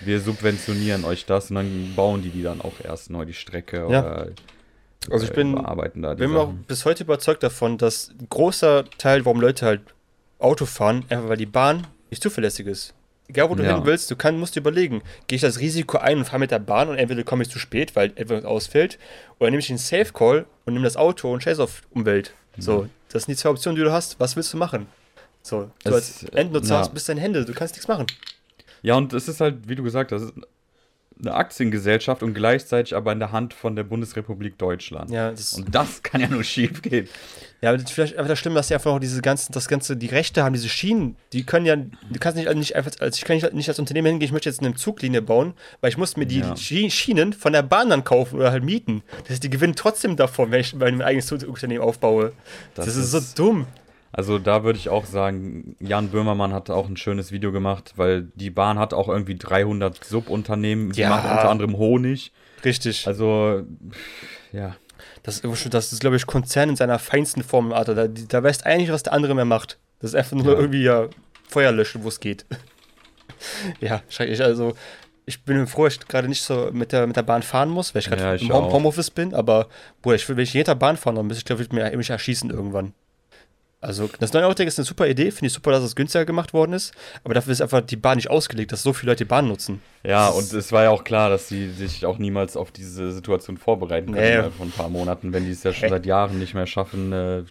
[0.00, 3.76] wir subventionieren euch das und dann bauen die die dann auch erst neu, die Strecke
[3.88, 4.00] Ja.
[4.00, 4.28] oder
[5.10, 5.54] Also ich äh, bin,
[6.16, 9.80] bin mir auch bis heute überzeugt davon, dass ein großer Teil, warum Leute halt
[10.38, 12.94] Auto fahren, einfach weil die Bahn nicht zuverlässig ist.
[13.28, 13.74] Egal, wo du Ja.
[13.76, 16.50] hin willst, du kann, musst dir überlegen, gehe ich das Risiko ein und fahre mit
[16.50, 18.98] der Bahn und entweder komme ich zu spät, weil etwas ausfällt,
[19.38, 22.34] oder nehme ich den Safe Call und nehme das Auto und scheiß auf Umwelt.
[22.58, 24.18] So, das sind die zwei Optionen, die du hast.
[24.20, 24.86] Was willst du machen?
[25.42, 26.80] So, du Es- als Endnutzer ja.
[26.80, 28.06] hast bis deine Hände, du kannst nichts machen.
[28.82, 30.32] Ja, und es ist halt, wie du gesagt hast,
[31.20, 35.10] eine Aktiengesellschaft und gleichzeitig aber in der Hand von der Bundesrepublik Deutschland.
[35.10, 37.08] Ja, das, Und das kann ja nur schief gehen.
[37.62, 39.68] ja aber das ist vielleicht einfach das Schlimme, dass die einfach noch diese ganzen, das
[39.68, 43.16] ganze, die Rechte haben, diese Schienen, die können ja, du kannst nicht, nicht einfach, also
[43.16, 45.96] ich kann nicht, nicht als Unternehmen hingehen, ich möchte jetzt eine Zuglinie bauen, weil ich
[45.98, 46.54] muss mir die Ja.
[46.54, 49.02] Schi- Schienen von der Bahn dann kaufen oder halt mieten.
[49.22, 52.32] Das heißt, die gewinnen trotzdem davon, wenn ich mein eigenes Unternehmen aufbaue.
[52.74, 53.66] Das, Das ist, ist- so dumm.
[54.16, 58.22] Also da würde ich auch sagen, Jan Böhmermann hat auch ein schönes Video gemacht, weil
[58.36, 61.08] die Bahn hat auch irgendwie 300 Subunternehmen, die Ja.
[61.10, 62.32] machen unter anderem Honig.
[62.64, 63.08] Richtig.
[63.08, 63.62] Also,
[64.52, 64.76] ja.
[65.24, 67.94] Das das ist glaube ich, Konzern in seiner feinsten Form, Alter.
[67.94, 69.78] Da, da weißt eigentlich, was der andere mehr macht.
[69.98, 70.58] Das ist einfach nur Ja.
[70.60, 71.08] irgendwie ja
[71.48, 72.46] Feuer löschen, wo es geht.
[73.80, 74.42] ja, schrecklich.
[74.42, 74.74] Also,
[75.26, 77.94] ich bin froh, dass ich gerade nicht so mit der, mit der Bahn fahren muss,
[77.94, 78.72] weil ich gerade Ja, im Home.
[78.72, 79.34] Homeoffice bin.
[79.34, 79.68] Aber,
[80.02, 82.94] Bruder, ich wenn ich jeder Bahn fahren, dann müsste ich, glaube ich, mich erschießen irgendwann.
[83.84, 85.30] Also, das 9-Euro-Ticket ist eine super Idee.
[85.30, 86.92] Finde ich super, dass es günstiger gemacht worden ist.
[87.22, 89.80] Aber dafür ist einfach die Bahn nicht ausgelegt, dass so viele Leute die Bahn nutzen.
[90.02, 93.12] Ja, Das und es war ja auch klar, dass sie sich auch niemals auf diese
[93.12, 94.50] Situation vorbereiten können Nee.
[94.56, 95.90] von ein paar Monaten, wenn die es ja schon Hä?
[95.90, 97.42] seit Jahren nicht mehr schaffen, äh,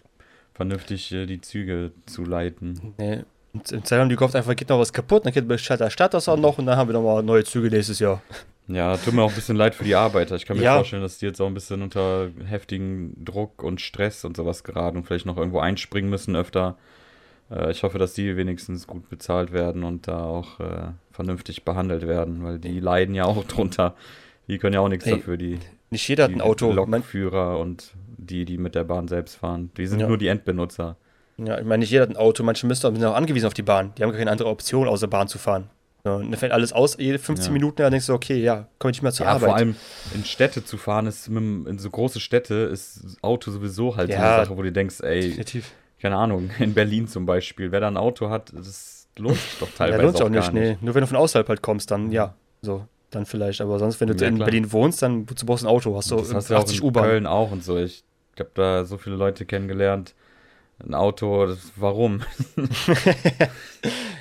[0.54, 2.94] vernünftig äh, die Züge zu leiten.
[2.98, 3.20] Nee.
[3.52, 6.28] Und im Zeitraum, die gehofft einfach, geht noch was kaputt, dann geht der Stadt das
[6.28, 8.20] auch noch und dann haben wir nochmal neue Züge nächstes Jahr.
[8.66, 10.36] Ja, tut mir auch ein bisschen leid für die Arbeiter.
[10.36, 10.76] Ich kann mir Ja.
[10.76, 14.96] vorstellen, dass die jetzt auch ein bisschen unter heftigen Druck und Stress und sowas geraten
[14.96, 16.78] und vielleicht noch irgendwo einspringen müssen öfter.
[17.50, 22.06] Äh, ich hoffe, dass die wenigstens gut bezahlt werden und da auch äh, vernünftig behandelt
[22.06, 23.94] werden, weil die leiden ja auch drunter.
[24.48, 25.58] Die können ja auch nichts Ey, dafür, die,
[25.90, 26.72] Nicht jeder hat ein Auto.
[26.72, 29.70] Lokführer und die, die mit der Bahn selbst fahren.
[29.76, 30.08] Die sind Ja.
[30.08, 30.96] nur die Endbenutzer.
[31.36, 32.42] ja, ich meine, nicht jeder hat ein Auto.
[32.42, 33.92] Manche müssen sind auch angewiesen auf die Bahn.
[33.98, 35.68] Die haben gar keine andere Option, außer Bahn zu fahren.
[36.06, 37.52] So, und dann fällt alles aus, jede 15 Ja.
[37.54, 39.48] Minuten, dann denkst du, okay, ja, komme ich nicht mehr zur Ja, Arbeit.
[39.48, 39.76] vor allem
[40.12, 44.18] in Städte zu fahren, ist mit, in so große Städte ist Auto sowieso halt so
[44.18, 44.36] Ja.
[44.36, 45.72] eine Sache, wo du denkst, ey, Definitiv.
[45.98, 49.68] keine Ahnung, in Berlin zum Beispiel, wer da ein Auto hat, das lohnt sich doch
[49.70, 50.76] Ja, teilweise lohnt sich auch gar nicht, nee.
[50.82, 52.34] Nur wenn du von außerhalb halt kommst, dann ja.
[52.60, 53.62] So, dann vielleicht.
[53.62, 54.48] Aber sonst, wenn du Ja, in klar.
[54.48, 55.96] Auch wohnst, dann wozu brauchst du ein Auto.
[55.96, 57.04] Hast du das hast du ja auch 80 in U-Bahn.
[57.04, 57.78] Köln auch und so.
[57.78, 58.04] Ich
[58.38, 60.14] habe da so viele Leute kennengelernt.
[60.86, 62.20] Ein Auto, das, warum?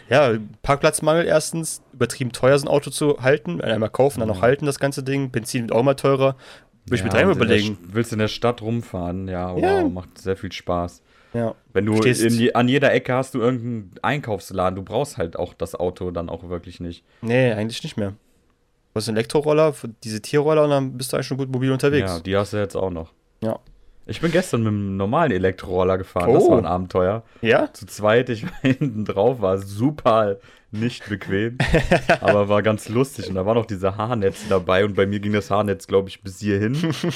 [0.09, 3.61] Ja, Parkplatzmangel erstens, übertrieben teuer so ein Auto zu halten.
[3.61, 5.31] Einmal kaufen, dann noch halten das ganze Ding.
[5.31, 6.35] Benzin wird auch mal teurer.
[6.85, 7.73] Würde ich mir Ja, dreimal in der überlegen.
[7.75, 9.27] St- Willst du in der Stadt rumfahren?
[9.29, 9.83] Ja, wow, Ja.
[9.87, 11.01] macht sehr viel Spaß.
[11.33, 11.55] Ja.
[11.71, 15.73] Wenn du je, an jeder Ecke hast du irgendeinen Einkaufsladen, du brauchst halt auch das
[15.73, 17.03] Auto dann auch wirklich nicht.
[17.21, 18.09] Nee, eigentlich nicht mehr.
[18.09, 18.15] Du
[18.97, 19.73] hast einen Elektroroller,
[20.03, 22.11] diese Tierroller und dann bist du eigentlich schon gut mobil unterwegs.
[22.11, 23.11] Ja, die hast du jetzt auch noch.
[23.41, 23.57] Ja.
[24.05, 26.51] Ich bin gestern mit einem normalen Elektroroller gefahren, das Oh.
[26.51, 27.23] war ein Abenteuer.
[27.41, 27.71] Ja?
[27.71, 30.37] Zu zweit, ich war hinten drauf, war super
[30.75, 31.59] nicht bequem,
[32.19, 33.29] aber war ganz lustig.
[33.29, 36.23] Und da war noch diese Haarnetze dabei und bei mir ging das Haarnetz, glaube ich,
[36.23, 36.73] bis hierhin.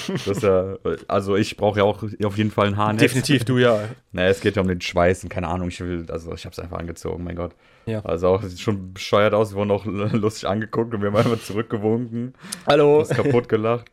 [0.07, 0.75] Das ist ja,
[1.07, 3.01] also ich brauche ja auch auf jeden Fall ein Haarnetz.
[3.01, 3.79] Definitiv, du ja.
[4.11, 6.53] Naja, es geht ja um den Schweiß und keine Ahnung, ich will, also ich habe
[6.53, 7.55] es einfach angezogen, mein Gott.
[7.87, 8.05] Ja.
[8.05, 11.41] Also auch sieht schon bescheuert aus, wir wurden auch lustig angeguckt und wir haben einfach
[11.41, 12.35] zurückgewunken,
[12.67, 12.99] Hallo.
[12.99, 13.91] uns kaputt gelacht.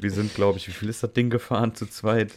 [0.00, 2.32] Wir sind, glaube ich, wie viel ist das Ding gefahren zu zweit?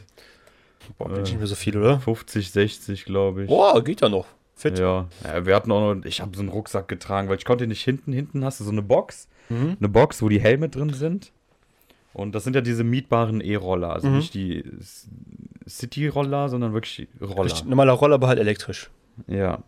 [0.97, 1.99] Boah, bin ich nicht mehr so viel, oder?
[1.99, 3.47] 50, 60, glaube ich.
[3.49, 4.27] Boah, geht ja noch.
[4.55, 4.77] Fit.
[4.79, 5.07] Ja.
[5.23, 7.83] ja, wir hatten auch noch, ich habe so einen Rucksack getragen, weil ich konnte nicht
[7.83, 9.77] hinten, hinten hast du so eine Box, Mhm.
[9.79, 11.31] eine Box, wo die Helme drin sind.
[12.13, 14.17] Und das sind ja diese mietbaren E-Roller, also Mhm.
[14.17, 14.63] nicht die
[15.67, 17.45] City-Roller, sondern wirklich Roller.
[17.45, 18.89] Richtig, normaler Roller, aber halt elektrisch.
[19.27, 19.63] Ja.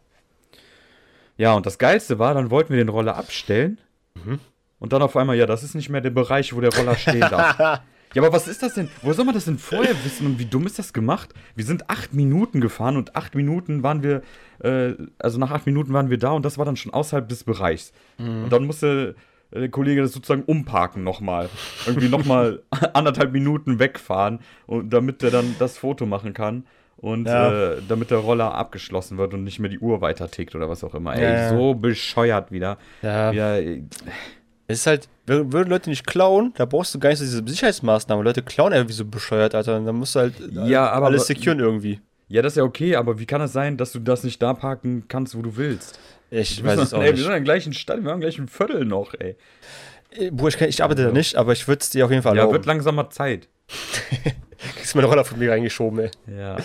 [1.38, 3.80] Ja, und das Geilste war, dann wollten wir den Roller abstellen.
[4.24, 4.40] Mhm.
[4.80, 7.22] Und dann auf einmal, ja, das ist nicht mehr der Bereich, wo der Roller stehen
[7.22, 7.82] darf.
[8.14, 8.88] Ja, aber was ist das denn?
[9.02, 11.34] Wo soll man das denn vorher wissen und wie dumm ist das gemacht?
[11.54, 14.22] Wir sind acht Minuten gefahren und acht Minuten waren wir,
[14.60, 17.44] äh, also nach acht Minuten waren wir da und das war dann schon außerhalb des
[17.44, 17.92] Bereichs.
[18.18, 19.16] Und dann musste
[19.52, 21.50] äh, der Kollege das sozusagen umparken nochmal.
[21.86, 22.62] Irgendwie nochmal
[22.94, 26.66] anderthalb Minuten wegfahren, und damit er dann das Foto machen kann.
[26.96, 27.74] Und Ja.
[27.74, 30.86] äh, damit der Roller abgeschlossen wird und nicht mehr die Uhr weiter tickt oder was
[30.86, 31.16] auch immer.
[31.18, 31.50] Ey, Ja, ja.
[31.50, 32.78] so bescheuert wieder.
[33.02, 33.84] Ja, wieder äh,
[34.68, 37.44] es ist halt, wür- würden Leute nicht klauen, da brauchst du gar nicht so diese
[37.48, 38.24] Sicherheitsmaßnahmen.
[38.26, 39.78] Leute klauen einfach wie so bescheuert, Alter.
[39.78, 42.00] Und dann musst du halt äh, Ja, aber- alles securen irgendwie.
[42.28, 44.54] ja, das ist ja okay, aber wie kann es sein, dass du das nicht da
[44.54, 46.00] parken kannst, wo du willst?
[46.32, 47.24] Ich Wir weiß sind, es auch ey, wir nicht.
[47.24, 49.36] sind im gleichen Stadt, wir haben gleich ein Viertel noch, ey.
[50.12, 52.34] Äh, Bruder, ich, ich arbeite da nicht, aber ich würde es dir auf jeden Fall
[52.36, 52.56] Ja, erlauben.
[52.58, 53.48] wird langsam mal Zeit.
[54.76, 56.12] Kriegst du meine Roller von mir reingeschoben, ey.
[56.38, 56.58] Ja.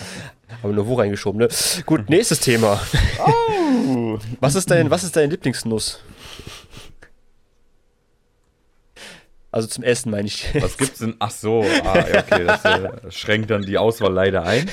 [0.63, 1.47] Aber nur wo reingeschoben, ne?
[1.85, 2.81] Gut, nächstes Thema.
[3.23, 4.17] Oh.
[4.39, 6.01] Was ist dein, was ist deine Lieblingsnuss?
[9.51, 10.47] Also zum Essen meine ich.
[10.61, 11.15] Was gibt's denn?
[11.19, 14.69] Ach so, ah, ja, okay, das äh, schränkt dann die Auswahl leider ein.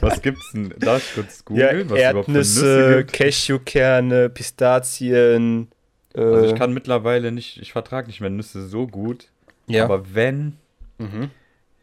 [0.00, 0.72] Was gibt's denn?
[0.78, 3.06] Darf ich kurz Ja, googeln, Nüsse Erdnüsse?
[3.10, 5.68] Cashewkerne, Pistazien.
[6.14, 9.28] Äh, Also ich kann mittlerweile nicht, ich vertrage nicht mehr Nüsse so gut.
[9.66, 9.82] ja.
[9.84, 10.58] Aber wenn,
[10.98, 11.30] mhm.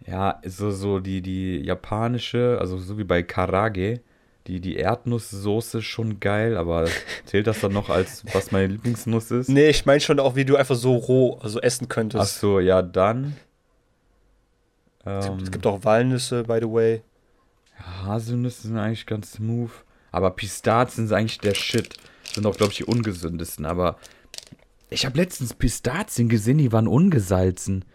[0.08, 4.00] ja, so, so die, die japanische, also so wie bei Karage,
[4.48, 6.88] die, die Erdnusssoße schon geil, aber
[7.26, 9.50] zählt das dann noch als, was meine Lieblingsnuss ist?
[9.50, 12.40] Nee, ich meine schon auch, wie du einfach so roh also essen Ach könntest.
[12.40, 13.36] so, ja, dann.
[15.06, 17.02] es, Ähm, gibt, es gibt auch Walnüsse, by the way.
[18.04, 19.72] Haselnüsse sind eigentlich ganz smooth.
[20.12, 21.96] Aber Pistazien sind eigentlich der Shit.
[22.34, 23.66] Sind auch, glaube ich, die ungesündesten.
[23.66, 23.98] Aber
[24.90, 27.86] ich habe letztens Pistazien gesehen, die waren ungesalzen.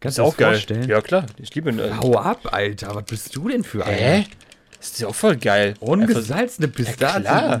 [0.00, 0.88] Kannst du dir das vorstellen?
[0.88, 1.26] Ja, klar.
[1.38, 2.94] Ich liebe äh, Hau ab, Alter.
[2.94, 3.90] Was bist du denn für Hä?
[3.90, 4.24] einer?
[4.82, 5.74] Das ist ja auch voll geil.
[5.78, 7.22] Ungesalzene Einfach, Pistazien.
[7.24, 7.60] ja,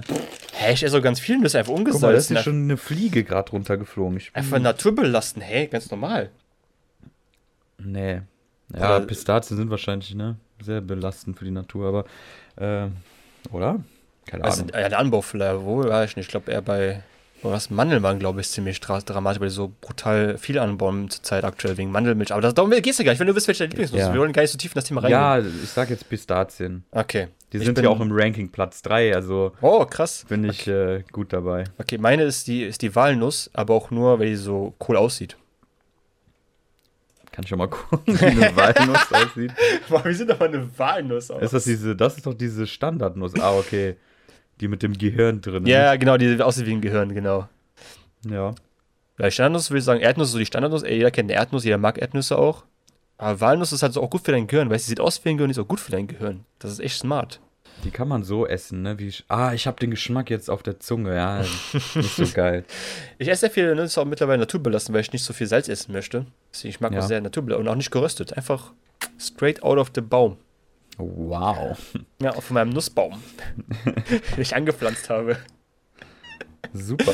[0.54, 2.36] Hä, ich esse auch ganz viele Nüsse, einfach Guck mal, da ist ungesalzen.
[2.36, 4.16] hier schon eine Fliege gerade runtergeflogen.
[4.16, 5.40] Ich einfach naturbelassen.
[5.40, 6.30] Hä, ganz normal.
[7.78, 8.22] Nee.
[8.74, 10.36] Ja, Oder- Pistazien sind wahrscheinlich, ne?
[10.60, 12.04] Sehr belastend für die Natur, aber.
[12.56, 12.88] Äh,
[13.52, 13.78] oder?
[14.26, 14.74] Keine Also, Ahnung.
[14.74, 16.26] ja, der Anbau vielleicht, wo weiß ich nicht.
[16.26, 17.02] Ich glaube, eher bei
[17.50, 21.22] was Mandeln waren, glaube ich, ziemlich dra dramatisch, weil die so brutal viel anbauen zur
[21.22, 22.32] Zeit aktuell wegen Mandelmilch.
[22.32, 24.06] Aber das, darum geht's ja gar nicht, wenn du wisst, welche deine Lieblingsnuss ist.
[24.06, 24.12] Ja.
[24.14, 25.20] Wir wollen gar nicht so tief in das Thema reingehen.
[25.20, 26.84] Ja, ich sag jetzt Pistazien.
[26.92, 27.28] Okay.
[27.52, 30.24] Die sind ja auch im Ranking Platz 3, also Oh, krass.
[30.28, 31.64] bin ich äh, gut dabei.
[31.78, 35.36] Okay, meine ist die, ist die Walnuss, aber auch nur, weil die so cool aussieht.
[37.30, 39.52] Kann ich schon mal gucken, wie eine Walnuss aussieht.
[39.88, 41.42] Boah, wir sind doch mal eine Walnuss aus.
[41.42, 43.34] Ist das diese, das ist doch diese Standardnuss.
[43.40, 43.96] Ah, okay.
[44.60, 45.66] Die mit dem Gehirn drin.
[45.66, 47.48] Ja, genau, die aussieht wie ein Gehirn, genau.
[48.28, 48.54] Ja.
[49.16, 50.82] Bei Standardnuss würde ich sagen, Erdnuss ist so die Standardnuss.
[50.82, 52.64] Ey, jeder kennt eine Erdnuss, jeder mag Erdnüsse auch.
[53.18, 55.30] Aber Walnuss ist halt so auch gut für dein Gehirn, weil sie sieht aus wie
[55.30, 56.44] ein Gehirn, ist auch gut für dein Gehirn.
[56.58, 57.40] Das ist echt smart.
[57.84, 58.98] Die kann man so essen, ne?
[58.98, 61.14] Wie ah, ich habe den Geschmack jetzt auf der Zunge.
[61.16, 61.40] Ja,
[61.94, 62.64] nicht so geil.
[63.18, 65.92] Ich esse sehr viel Nüsse auch mittlerweile naturbelassen, weil ich nicht so viel Salz essen
[65.92, 66.26] möchte.
[66.52, 67.00] Deswegen, ich mag Ja.
[67.00, 68.36] auch sehr naturbelassen und auch nicht geröstet.
[68.36, 68.72] Einfach
[69.18, 70.36] straight out of the Baum.
[71.02, 71.78] Wow.
[72.20, 73.14] Ja, von meinem Nussbaum,
[73.86, 75.36] den ich angepflanzt habe.
[76.72, 77.12] Super.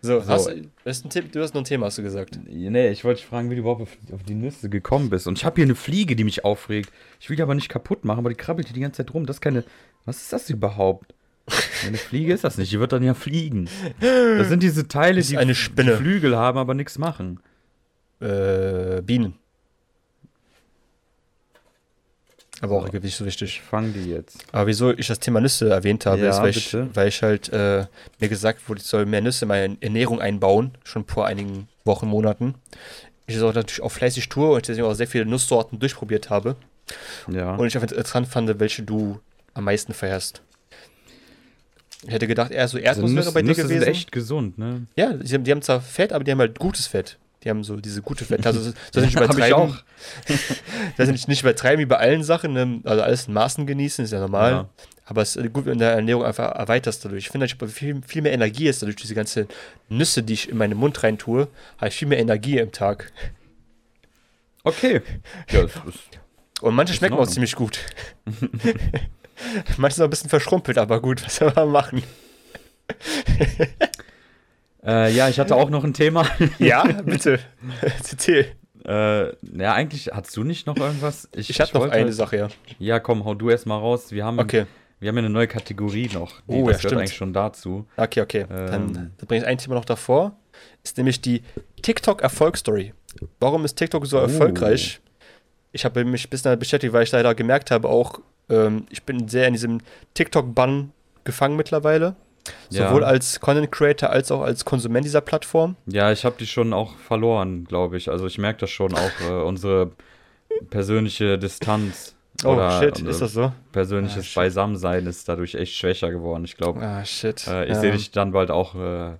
[0.00, 0.28] So, So.
[0.28, 0.50] Hast,
[0.84, 2.38] ist ein Tipp, du hast noch ein Thema, hast du gesagt.
[2.46, 5.26] Nee, ich wollte dich fragen, wie du überhaupt auf, auf die Nüsse gekommen bist.
[5.26, 6.90] Und ich habe hier eine Fliege, die mich aufregt.
[7.20, 9.26] Ich will die aber nicht kaputt machen, aber die krabbelt hier die ganze Zeit rum.
[9.26, 9.64] Das ist keine.
[10.04, 11.14] Was ist das überhaupt?
[11.86, 13.68] Eine Fliege ist das nicht, die wird dann ja fliegen.
[14.00, 15.92] Das sind diese Teile, die, eine Spinne.
[15.92, 17.40] die Flügel haben, aber nichts machen.
[18.20, 19.34] Äh, Bienen.
[22.60, 22.98] Aber auch So.
[22.98, 23.50] nicht so wichtig.
[23.50, 24.38] Ich fange die jetzt.
[24.52, 27.48] Aber wieso ich das Thema Nüsse erwähnt habe, Ja, ist, weil ich, weil ich halt
[27.52, 27.86] äh,
[28.18, 32.06] mir gesagt wurde, ich soll mehr Nüsse in meine Ernährung einbauen, schon vor einigen Wochen,
[32.08, 32.54] Monaten.
[33.26, 36.56] Ich das auch natürlich auch fleißig tue und deswegen auch sehr viele Nusssorten durchprobiert habe.
[37.30, 37.54] Ja.
[37.54, 39.20] Und ich einfach interessant fand, welche du
[39.54, 40.42] am meisten feierst.
[42.06, 43.80] Ich hätte gedacht, eher so also Erdnuss wäre Nüsse, bei dir Nüsse gewesen.
[43.80, 44.86] sind echt gesund, ne?
[44.96, 47.18] Ja, die haben, die haben zwar Fett, aber die haben halt gutes Fett.
[47.44, 48.44] Die haben so diese gute Fett.
[48.46, 49.54] Also das soll nicht übertreiben.
[49.54, 49.76] auch.
[50.96, 52.52] Das ist nicht, nicht übertreiben wie bei allen Sachen.
[52.52, 52.80] Ne?
[52.84, 54.50] Also alles in Maßen genießen, ist ja normal.
[54.52, 54.68] Ja.
[55.04, 57.24] Aber es ist gut, wenn du deine Ernährung einfach erweiterst dadurch.
[57.24, 59.46] Ich finde, ich habe viel, viel mehr Energie jetzt dadurch, diese ganze
[59.88, 61.48] Nüsse, die ich in meinen Mund rein tue,
[61.78, 63.10] habe ich viel mehr Energie im Tag.
[64.64, 65.00] Okay.
[65.50, 65.98] Ja, das ist,
[66.60, 67.78] Und manche Ist schmecken auch ziemlich gut.
[69.78, 72.02] manche sind auch ein bisschen verschrumpelt, aber gut, was soll man machen?
[74.84, 76.26] Äh, ja, ich hatte auch noch ein Thema.
[76.58, 77.38] Ja, bitte.
[77.82, 78.46] Erzähl.
[78.86, 81.28] äh, ja, eigentlich hast du nicht noch irgendwas?
[81.34, 82.48] Ich hatte noch eine Sache, ja.
[82.78, 84.12] Ja, komm, hau du erst mal raus.
[84.12, 84.66] Wir haben, Okay,
[85.00, 86.40] wir haben ja eine neue Kategorie noch.
[86.42, 87.00] Die, Oh, ja, das gehört stimmt.
[87.00, 87.86] eigentlich schon dazu.
[87.96, 88.46] okay, okay.
[88.48, 88.92] Dann, Ähm.
[88.92, 90.36] dann bringe ich ein Thema noch davor.
[90.82, 91.42] Ist nämlich die
[91.82, 92.94] TikTok-Erfolgsstory.
[93.40, 94.22] Warum ist TikTok so Oh.
[94.22, 95.00] erfolgreich?
[95.72, 99.28] Ich habe mich ein bisschen beschäftigt, weil ich leider gemerkt habe, auch ähm, ich bin
[99.28, 99.80] sehr in diesem
[100.14, 100.92] TikTok-Bann
[101.24, 102.16] gefangen mittlerweile.
[102.70, 103.08] Sowohl ja.
[103.08, 105.76] als Content Creator als auch als Konsument dieser Plattform?
[105.86, 108.10] Ja, ich habe die schon auch verloren, glaube ich.
[108.10, 109.92] Also ich merke das schon auch, äh, unsere
[110.70, 112.14] persönliche Distanz.
[112.44, 113.52] Oh, oder shit, ist das so?
[113.72, 116.44] Persönliches ah, Beisammensein ist dadurch echt schwächer geworden.
[116.44, 117.46] Ich glaube, ah, shit.
[117.48, 117.80] Äh, ich ja.
[117.80, 119.14] sehe dich dann bald auch äh,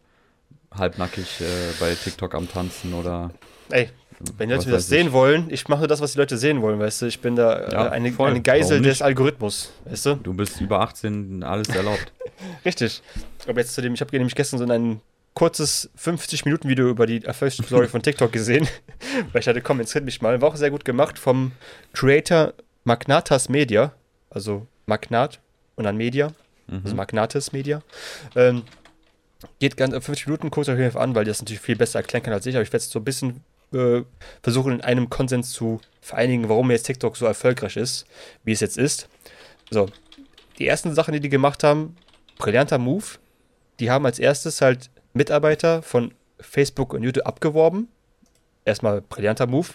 [0.72, 1.44] halbnackig äh,
[1.80, 3.30] bei TikTok am Tanzen oder.
[3.70, 3.90] Ey,
[4.36, 6.78] wenn die Leute das sehen wollen, ich mache nur das, was die Leute sehen wollen,
[6.80, 7.06] weißt du?
[7.06, 10.14] Ich bin da äh, ja, eine, eine, Geisel des Algorithmus, weißt du?
[10.16, 12.12] Du bist über 18, alles erlaubt.
[12.64, 13.00] Richtig.
[13.46, 15.00] Aber jetzt zu dem, ich habe nämlich gestern so ein
[15.34, 18.66] kurzes 50-Minuten-Video über die Erfolgsstory von TikTok gesehen,
[19.32, 20.40] weil ich hatte, komm, interessiert mich mal.
[20.40, 21.52] War auch sehr gut gemacht vom
[21.92, 23.92] Creator Magnatas Media,
[24.30, 25.38] also Magnat
[25.76, 26.32] und dann Media,
[26.66, 26.80] mhm.
[26.82, 27.82] also Magnatis Media.
[28.34, 28.64] Ähm,
[29.60, 32.46] geht ganz 50 Minuten, guckt euch an, weil das natürlich viel besser erklären kann als
[32.46, 34.02] ich, aber ich werde es so ein bisschen äh,
[34.42, 38.06] versuchen, in einem Konsens zu vereinigen, warum jetzt TikTok so erfolgreich ist,
[38.44, 39.08] wie es jetzt ist.
[39.70, 39.88] So,
[40.58, 41.96] die ersten Sachen, die die gemacht haben,
[42.38, 43.04] brillanter Move.
[43.80, 47.88] Die haben als erstes halt Mitarbeiter von Facebook und YouTube abgeworben.
[48.64, 49.68] Erstmal brillanter Move.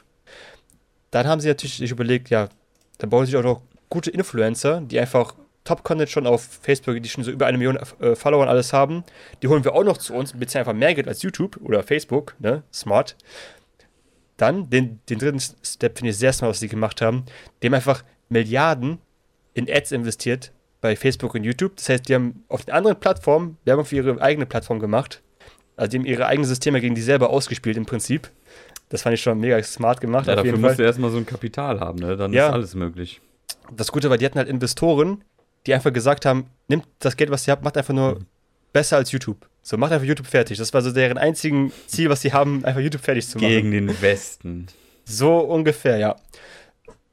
[1.11, 2.49] Dann haben sie natürlich sich überlegt, ja,
[2.97, 7.23] dann brauchen sie auch noch gute Influencer, die einfach Top-Content schon auf Facebook, die schon
[7.23, 9.03] so über eine Million äh, Follower und alles haben.
[9.41, 12.35] Die holen wir auch noch zu uns, bezahlen einfach mehr Geld als YouTube oder Facebook,
[12.39, 12.63] ne?
[12.73, 13.15] Smart.
[14.37, 17.23] Dann, den, den dritten Step finde ich sehr smart, was die gemacht haben.
[17.61, 18.99] Die haben einfach Milliarden
[19.53, 21.75] in Ads investiert bei Facebook und YouTube.
[21.77, 25.21] Das heißt, die haben auf den anderen Plattformen Werbung für ihre eigene Plattform gemacht.
[25.75, 28.29] Also die haben ihre eigenen Systeme gegen die selber ausgespielt im Prinzip.
[28.89, 30.27] Das fand ich schon mega smart gemacht.
[30.27, 32.15] Ja, dafür musst du erstmal so ein Kapital haben, ne?
[32.15, 32.47] Dann ja.
[32.47, 33.21] ist alles möglich.
[33.75, 35.23] Das Gute war, die hatten halt Investoren,
[35.65, 38.25] die einfach gesagt haben, nimmt das Geld, was ihr habt, macht einfach nur mhm.
[38.73, 39.47] Besser als YouTube.
[39.61, 40.57] So, macht einfach YouTube fertig.
[40.57, 43.47] Das war so deren einzigen Ziel, was sie haben, einfach YouTube fertig zu machen.
[43.47, 44.67] Gegen den Westen.
[45.05, 46.15] So ungefähr, ja.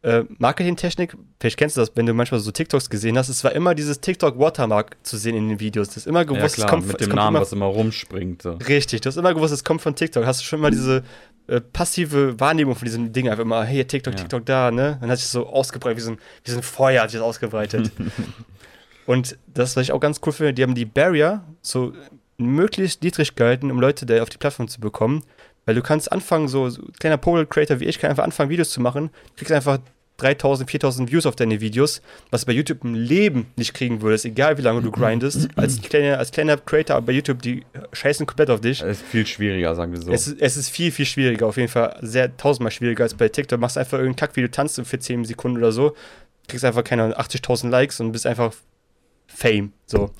[0.03, 3.53] Äh, Marketingtechnik, vielleicht kennst du das, wenn du manchmal so TikToks gesehen hast, es war
[3.53, 5.89] immer dieses TikTok-Watermark zu sehen in den Videos.
[5.89, 8.41] Das ist immer gewusst, ja, klar, es kommt mit dem Namen, immer, was immer rumspringt.
[8.41, 8.53] So.
[8.53, 10.25] Richtig, du hast immer gewusst, es kommt von TikTok.
[10.25, 11.05] Hast du schon mal diese
[11.49, 14.21] äh, passive Wahrnehmung von diesem Ding einfach immer, hey, TikTok, ja.
[14.21, 14.97] TikTok da, ne?
[15.01, 17.27] Dann hat sich so ausgebreitet, wie so ein, wie so ein Feuer hat sich das
[17.27, 17.93] ausgebreitet.
[19.11, 21.93] Und das, was ich auch ganz cool finde, die haben die Barrier so
[22.39, 25.25] möglichst niedrig gehalten, um Leute da auf die Plattform zu bekommen.
[25.65, 28.81] Weil du kannst anfangen, so, so kleiner Pole-Creator wie ich, kann einfach anfangen, Videos zu
[28.81, 29.11] machen.
[29.31, 29.81] Du kriegst einfach
[30.19, 34.27] 3000, 4000 Views auf deine Videos, was du bei YouTube im Leben nicht kriegen würdest,
[34.27, 35.49] egal wie lange du grindest.
[35.57, 38.81] als, kleiner, als kleiner Creator bei YouTube, die scheißen komplett auf dich.
[38.81, 40.13] Es ist viel schwieriger, sagen wir so.
[40.13, 43.29] Es ist, es ist viel, viel schwieriger, auf jeden Fall sehr tausendmal schwieriger als bei
[43.29, 43.59] TikTok.
[43.59, 45.97] Du machst einfach irgendeinen Kackvideo, tanzt für 10 Sekunden oder so,
[46.47, 48.53] kriegst einfach keine 80.000 Likes und bist einfach
[49.35, 49.73] Fame.
[49.87, 50.11] So.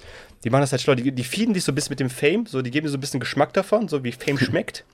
[0.45, 0.95] Die machen das halt schlau.
[0.95, 2.97] Die, die feeden dich so ein bisschen mit dem Fame, so, die geben dir so
[2.97, 4.85] ein bisschen Geschmack davon, so wie Fame schmeckt.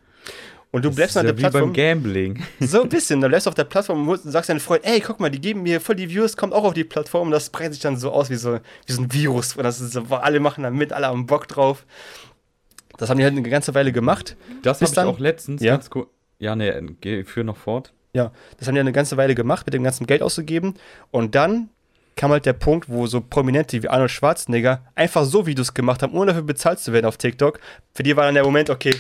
[0.72, 1.74] Und du bleibst auf der ja Plattform.
[1.74, 2.42] Wie beim Gambling.
[2.61, 3.20] So ein bisschen.
[3.20, 5.62] Dann bleibst du auf der Plattform und sagst deinen Freund, ey, guck mal, die geben
[5.62, 8.11] mir voll die Views, kommt auch auf die Plattform und das breitet sich dann so
[8.11, 9.57] aus wie so, wie so ein Virus.
[9.57, 11.87] Und das ist so, alle machen da mit, alle haben Bock drauf.
[12.98, 14.37] Das haben die halt eine ganze Weile gemacht.
[14.62, 15.74] Das habe ich auch letztens ja?
[15.74, 16.09] ganz cool.
[16.38, 17.92] Ja, ne, geh, führ noch fort.
[18.12, 20.74] Ja, das haben die eine ganze Weile gemacht, mit dem ganzen Geld auszugeben.
[21.11, 21.68] Und dann
[22.16, 26.14] kam halt der Punkt, wo so Prominente wie Arnold Schwarzenegger einfach so Videos gemacht haben,
[26.14, 27.61] ohne dafür bezahlt zu werden auf TikTok.
[27.94, 28.94] Für die war dann der Moment, okay,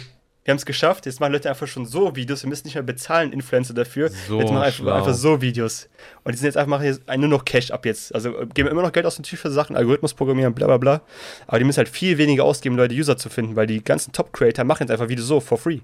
[0.44, 2.84] wir haben es geschafft, jetzt machen Leute einfach schon so Videos, wir müssen nicht mehr
[2.84, 4.10] bezahlen, Influencer dafür.
[4.28, 5.88] So jetzt machen einfach, einfach, so Videos.
[6.22, 8.14] Und die sind jetzt einfach machen jetzt nur noch Cash ab jetzt.
[8.14, 11.02] Also geben immer noch Geld aus natürlich für Sachen, Algorithmus programmieren, bla bla bla.
[11.48, 14.64] Aber die müssen halt viel weniger ausgeben, Leute User zu finden, weil die ganzen Top-Creator
[14.64, 15.80] machen jetzt einfach Videos so for free.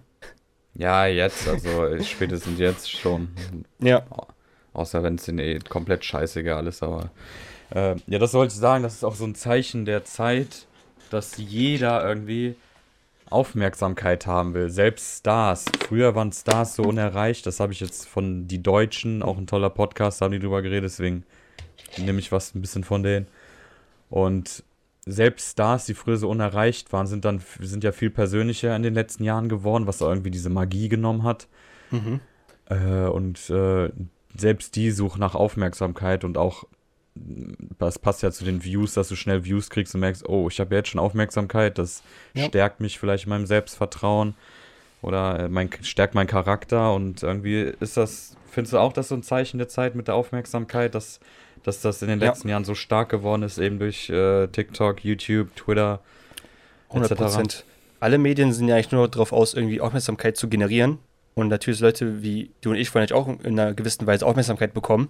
[0.74, 3.30] Ja, jetzt, also spätestens jetzt schon.
[3.80, 4.04] Ja.
[4.74, 7.10] Außer wenn es denen eh komplett scheißegal ist, aber.
[7.70, 10.66] Äh, ja, das wollte ich sagen, das ist auch so ein Zeichen der Zeit,
[11.10, 12.56] dass jeder irgendwie
[13.32, 14.70] Aufmerksamkeit haben will.
[14.70, 15.64] Selbst Stars.
[15.88, 17.46] Früher waren Stars so unerreicht.
[17.46, 20.84] Das habe ich jetzt von Die Deutschen, auch ein toller Podcast, haben die drüber geredet,
[20.84, 21.24] deswegen
[21.96, 23.26] nehme ich was ein bisschen von denen.
[24.10, 24.62] Und
[25.04, 28.94] selbst Stars, die früher so unerreicht waren, sind dann sind ja viel persönlicher in den
[28.94, 31.48] letzten Jahren geworden, was irgendwie diese Magie genommen hat.
[31.90, 32.20] Mhm.
[32.66, 33.90] Äh, und äh,
[34.36, 36.64] selbst die suchen nach Aufmerksamkeit und auch,
[37.14, 40.60] das passt ja zu den Views, dass du schnell Views kriegst und merkst, oh, ich
[40.60, 42.02] habe jetzt schon Aufmerksamkeit, das
[42.34, 42.46] ja.
[42.46, 44.34] stärkt mich vielleicht in meinem Selbstvertrauen
[45.02, 49.14] oder äh, mein, stärkt meinen Charakter und irgendwie ist das, findest du auch, das so
[49.14, 51.20] ein Zeichen der Zeit mit der Aufmerksamkeit, dass,
[51.62, 52.52] dass das in den letzten ja.
[52.52, 56.00] Jahren so stark geworden ist, eben durch äh, TikTok, YouTube, Twitter,
[56.88, 57.64] 100 Prozent.
[58.00, 60.98] Alle Medien sind ja eigentlich nur darauf aus, irgendwie Aufmerksamkeit zu generieren
[61.34, 64.74] und natürlich Leute wie du und ich wollen natürlich auch in einer gewissen Weise Aufmerksamkeit
[64.74, 65.08] bekommen.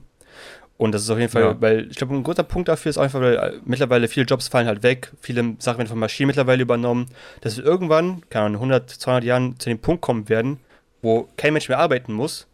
[0.79, 1.61] Und das ist auf jeden Fall, ja.
[1.61, 4.67] weil ich glaube, ein guter Punkt dafür ist einfach, weil äh, mittlerweile viele Jobs fallen
[4.67, 7.07] halt weg, viele Sachen werden von Maschinen mittlerweile übernommen,
[7.41, 10.59] dass wir irgendwann, keine Ahnung, 100, 200 Jahren zu dem Punkt kommen werden,
[11.03, 12.47] wo kein Mensch mehr arbeiten muss.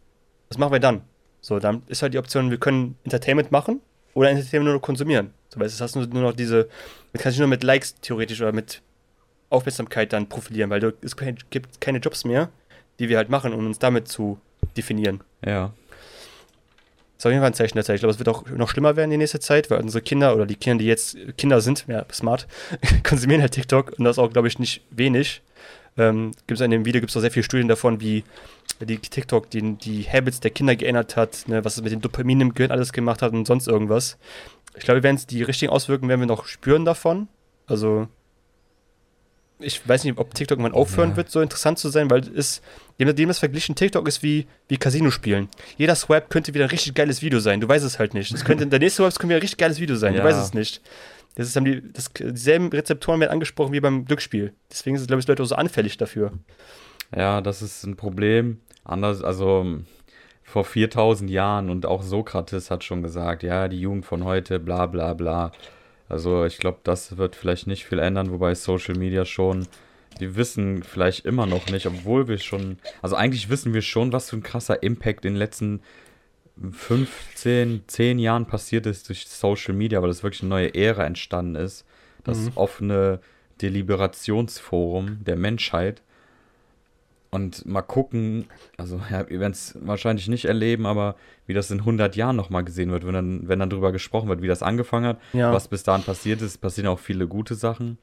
[0.49, 1.01] Was machen wir dann?
[1.41, 3.81] So, dann ist halt die Option, wir können Entertainment machen
[4.13, 5.31] oder Entertainment nur noch konsumieren.
[5.49, 6.65] So, weißt du, hast nur, nur noch diese,
[7.13, 8.81] du kannst dich nur mit Likes theoretisch oder mit
[9.49, 11.15] Aufmerksamkeit dann profilieren, weil du, es
[11.49, 12.49] gibt keine Jobs mehr,
[12.99, 14.39] die wir halt machen, um uns damit zu
[14.77, 15.21] definieren.
[15.45, 15.71] Ja.
[17.15, 17.95] Das ist auf jeden Fall ein Zeichen der Zeit.
[17.95, 20.45] Ich glaube, es wird auch noch schlimmer werden in nächster Zeit, weil unsere Kinder oder
[20.45, 22.47] die Kinder, die jetzt Kinder sind, ja, smart,
[23.03, 25.41] konsumieren halt TikTok und das auch, glaube ich, nicht wenig.
[25.97, 28.23] Ähm, gibt's in dem Video gibt es auch sehr viele Studien davon, wie
[28.79, 32.39] die TikTok die, die Habits der Kinder geändert hat, ne, was es mit dem Dopamin
[32.39, 34.17] im Gehirn alles gemacht hat und sonst irgendwas.
[34.77, 37.27] Ich glaube, wenn es die richtigen Auswirkungen werden wir noch spüren davon.
[37.67, 38.07] Also
[39.59, 41.17] ich weiß nicht, ob TikTok irgendwann aufhören ja.
[41.17, 42.61] wird, so interessant zu sein, weil es,
[42.99, 45.49] dem, dem das verglichen, TikTok ist wie, wie Casino spielen.
[45.77, 47.59] Jeder Swipe könnte wieder ein richtig geiles Video sein.
[47.59, 48.33] Du weißt es halt nicht.
[48.33, 50.13] Das könnte, der nächste Swipe könnte wieder ein richtig geiles Video sein.
[50.13, 50.21] Ja.
[50.21, 50.81] Du weißt es nicht.
[51.35, 54.53] Das ist, haben die, das, dieselben Rezeptoren werden angesprochen wie beim Glücksspiel.
[54.71, 56.31] Deswegen sind, glaube ich, Leute auch so anfällig dafür.
[57.15, 58.59] Ja, das ist ein Problem.
[58.83, 59.79] Anders, also
[60.43, 64.87] vor 4000 Jahren und auch Sokrates hat schon gesagt, ja, die Jugend von heute, bla
[64.87, 65.51] bla bla.
[66.09, 69.67] Also ich glaube, das wird vielleicht nicht viel ändern, wobei Social Media schon,
[70.19, 74.31] die wissen vielleicht immer noch nicht, obwohl wir schon, also eigentlich wissen wir schon, was
[74.31, 75.81] für ein krasser Impact in den letzten
[76.71, 81.55] 15, 10 Jahren passiert ist durch Social Media, weil es wirklich eine neue Ära entstanden
[81.55, 81.85] ist.
[82.23, 82.51] Das mhm.
[82.55, 83.19] offene
[83.61, 86.01] Deliberationsforum der Menschheit.
[87.31, 88.45] Und mal gucken,
[88.77, 91.15] also ja, wir werden es wahrscheinlich nicht erleben, aber
[91.45, 94.41] wie das in 100 Jahren nochmal gesehen wird, wenn dann, wenn dann drüber gesprochen wird,
[94.41, 95.53] wie das angefangen hat, ja.
[95.53, 97.99] was bis dahin passiert ist, passieren auch viele gute Sachen.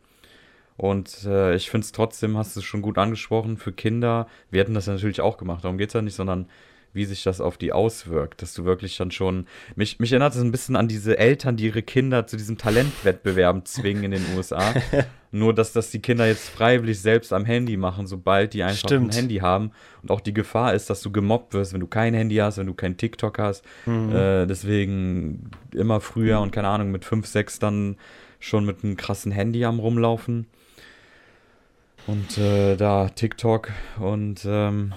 [0.77, 4.61] Und äh, ich finde es trotzdem, hast du es schon gut angesprochen, für Kinder, wir
[4.61, 6.49] hätten das natürlich auch gemacht, darum geht es ja nicht, sondern
[6.97, 9.47] wie sich das auf die auswirkt, dass du wirklich dann schon.
[9.77, 13.65] Mich, mich erinnert es ein bisschen an diese Eltern, die ihre Kinder zu diesem Talentwettbewerben
[13.65, 14.75] zwingen in den USA.
[15.31, 19.13] Nur, dass das die Kinder jetzt freiwillig selbst am Handy machen, sobald die einfach Stimmt.
[19.13, 19.71] ein Handy haben.
[20.03, 22.67] Und auch die Gefahr ist, dass du gemobbt wirst, wenn du kein Handy hast, wenn
[22.67, 23.65] du kein TikTok hast.
[23.85, 24.15] Mhm.
[24.15, 27.97] Äh, deswegen immer früher und keine Ahnung, mit 5, 6 dann
[28.41, 30.47] schon mit einem krassen Handy am rumlaufen.
[32.07, 34.95] Und äh, da TikTok und ähm,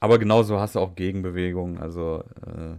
[0.00, 1.78] aber genauso hast du auch Gegenbewegungen.
[1.78, 2.76] Also äh,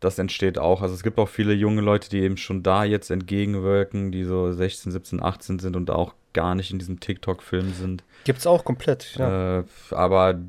[0.00, 0.80] das entsteht auch.
[0.80, 4.50] Also es gibt auch viele junge Leute, die eben schon da jetzt entgegenwirken, die so
[4.50, 8.02] 16, 17, 18 sind und auch gar nicht in diesem TikTok-Film sind.
[8.24, 9.60] Gibt's auch komplett, ja.
[9.60, 10.40] Äh, aber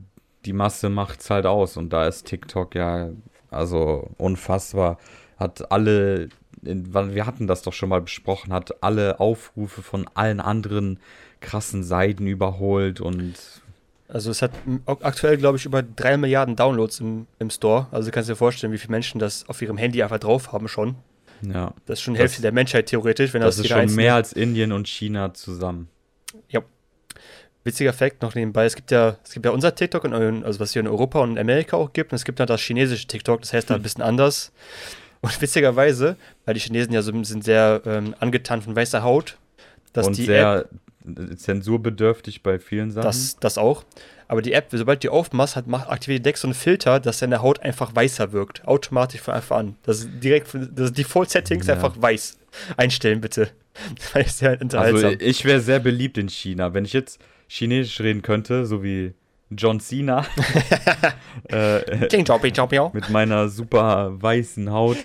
[0.45, 3.09] die Masse macht's halt aus und da ist TikTok ja
[3.49, 4.97] also unfassbar.
[5.37, 6.29] Hat alle,
[6.61, 10.99] wir hatten das doch schon mal besprochen, hat alle Aufrufe von allen anderen
[11.41, 13.35] krassen Seiten überholt und
[14.13, 14.51] also es hat
[14.85, 17.87] aktuell, glaube ich, über drei Milliarden Downloads im, im Store.
[17.91, 20.67] Also du kannst dir vorstellen, wie viele Menschen das auf ihrem Handy einfach drauf haben
[20.67, 20.95] schon.
[21.41, 21.73] Ja.
[21.85, 24.33] Das ist schon Hälfte das, der Menschheit theoretisch, wenn das, das ist schon mehr als
[24.33, 25.87] Indien und China zusammen.
[26.49, 26.61] Ja.
[27.63, 30.73] Witziger Fakt noch nebenbei, es gibt ja, es gibt ja unser TikTok, und, also was
[30.73, 33.41] hier in Europa und in Amerika auch gibt, und es gibt dann das chinesische TikTok,
[33.41, 34.51] das heißt da ein bisschen anders.
[35.21, 39.37] Und witzigerweise, weil die Chinesen ja so sind sehr ähm, angetan von weißer Haut,
[39.93, 40.69] dass und die sehr App,
[41.35, 43.05] zensurbedürftig bei vielen Sachen.
[43.05, 43.83] Das, das auch.
[44.27, 47.41] Aber die App, sobald die aufmachst, hat, macht, aktiviert Deck so einen Filter, dass deine
[47.41, 48.65] Haut einfach weißer wirkt.
[48.65, 49.75] Automatisch von Anfang an.
[49.83, 51.73] Das ist direkt, das Default-Settings ja.
[51.73, 52.37] einfach weiß.
[52.77, 53.49] Einstellen bitte.
[54.13, 55.11] Das ist sehr unterhaltsam.
[55.11, 56.73] Also ich wäre sehr beliebt in China.
[56.73, 59.13] Wenn ich jetzt Chinesisch reden könnte, so wie
[59.49, 60.25] John Cena.
[61.49, 62.09] äh,
[62.93, 64.97] mit meiner super weißen Haut.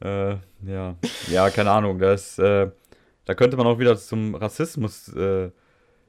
[0.00, 0.96] äh, ja.
[1.30, 1.98] ja, keine Ahnung.
[1.98, 2.68] Das, äh,
[3.28, 5.50] da könnte man auch wieder zum Rassismus äh,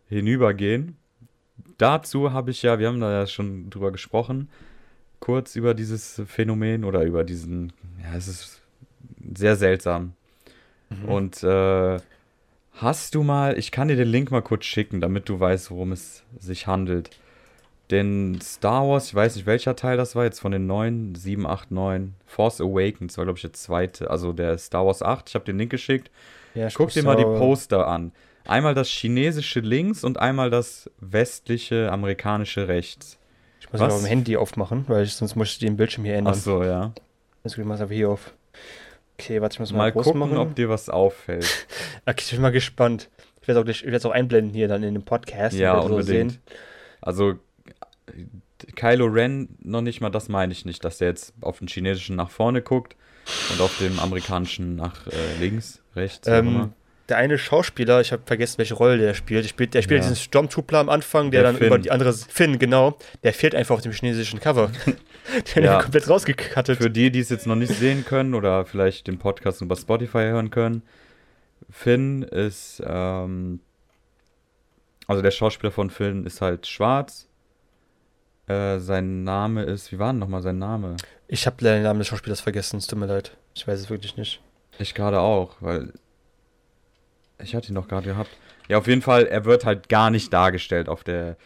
[0.08, 0.96] hinübergehen.
[1.78, 4.48] Dazu habe ich ja, wir haben da ja schon drüber gesprochen,
[5.20, 8.62] kurz über dieses Phänomen oder über diesen, ja, es ist
[9.36, 10.14] sehr seltsam.
[10.90, 11.10] Mhm.
[11.10, 12.00] Und äh,
[12.76, 15.92] hast du mal, ich kann dir den Link mal kurz schicken, damit du weißt, worum
[15.92, 17.10] es sich handelt.
[17.92, 21.46] Denn Star Wars, ich weiß nicht, welcher Teil das war, jetzt von den neuen, 7,
[21.46, 25.36] 8, 9, Force Awakens war, glaube ich, der zweite, also der Star Wars 8, ich
[25.36, 26.10] habe den Link geschickt.
[26.60, 28.12] Ja, Guck dir mal die Poster an.
[28.46, 33.18] Einmal das chinesische links und einmal das westliche amerikanische rechts.
[33.62, 33.94] Ich muss Was?
[33.94, 36.34] mal am Handy aufmachen, weil ich, sonst muss ich den Bildschirm hier ändern.
[36.36, 36.92] Ach so, ja.
[37.44, 38.34] Also ich mach's einfach hier auf.
[39.18, 40.38] Okay, warte, ich muss mal, mal gucken, machen.
[40.38, 41.68] ob dir was auffällt.
[42.06, 43.10] okay, ich bin mal gespannt.
[43.42, 45.56] Ich werde es auch, auch einblenden hier dann in dem Podcast.
[45.56, 46.34] Ja, unbedingt.
[46.34, 46.40] So
[47.02, 47.34] also
[48.76, 52.18] Kylo Ren noch nicht mal, das meine ich nicht, dass der jetzt auf den chinesischen
[52.18, 52.98] nach vorne guckt
[53.52, 56.28] und auf dem amerikanischen nach äh, links, rechts.
[56.28, 56.74] Ähm,
[57.10, 59.44] der eine Schauspieler, ich habe vergessen, welche Rolle der spielt.
[59.44, 60.10] Der spielt, der spielt ja.
[60.10, 61.68] diesen Stormtrooper am Anfang, der, der dann Finn.
[61.68, 64.72] über die andere Finn, genau, der fehlt einfach auf dem chinesischen Cover.
[65.56, 65.82] der ja.
[65.82, 66.78] komplett rausgekattet.
[66.78, 70.20] Für die, die es jetzt noch nicht sehen können oder vielleicht den Podcast über Spotify
[70.20, 70.84] hören können,
[71.70, 73.60] Finn ist, ähm,
[75.08, 77.29] also der Schauspieler von Finn ist halt schwarz.
[78.50, 80.96] Äh, sein Name ist, wie war denn nochmal sein Name?
[81.28, 83.38] Ich habe den Namen des Schauspielers vergessen, es tut mir leid.
[83.56, 84.42] Ich weiß es wirklich nicht.
[84.80, 85.94] Ich gerade auch, weil
[87.42, 88.30] ich hatte ihn noch gerade gehabt.
[88.68, 91.38] Ja, auf jeden Fall, er wird halt gar nicht dargestellt auf der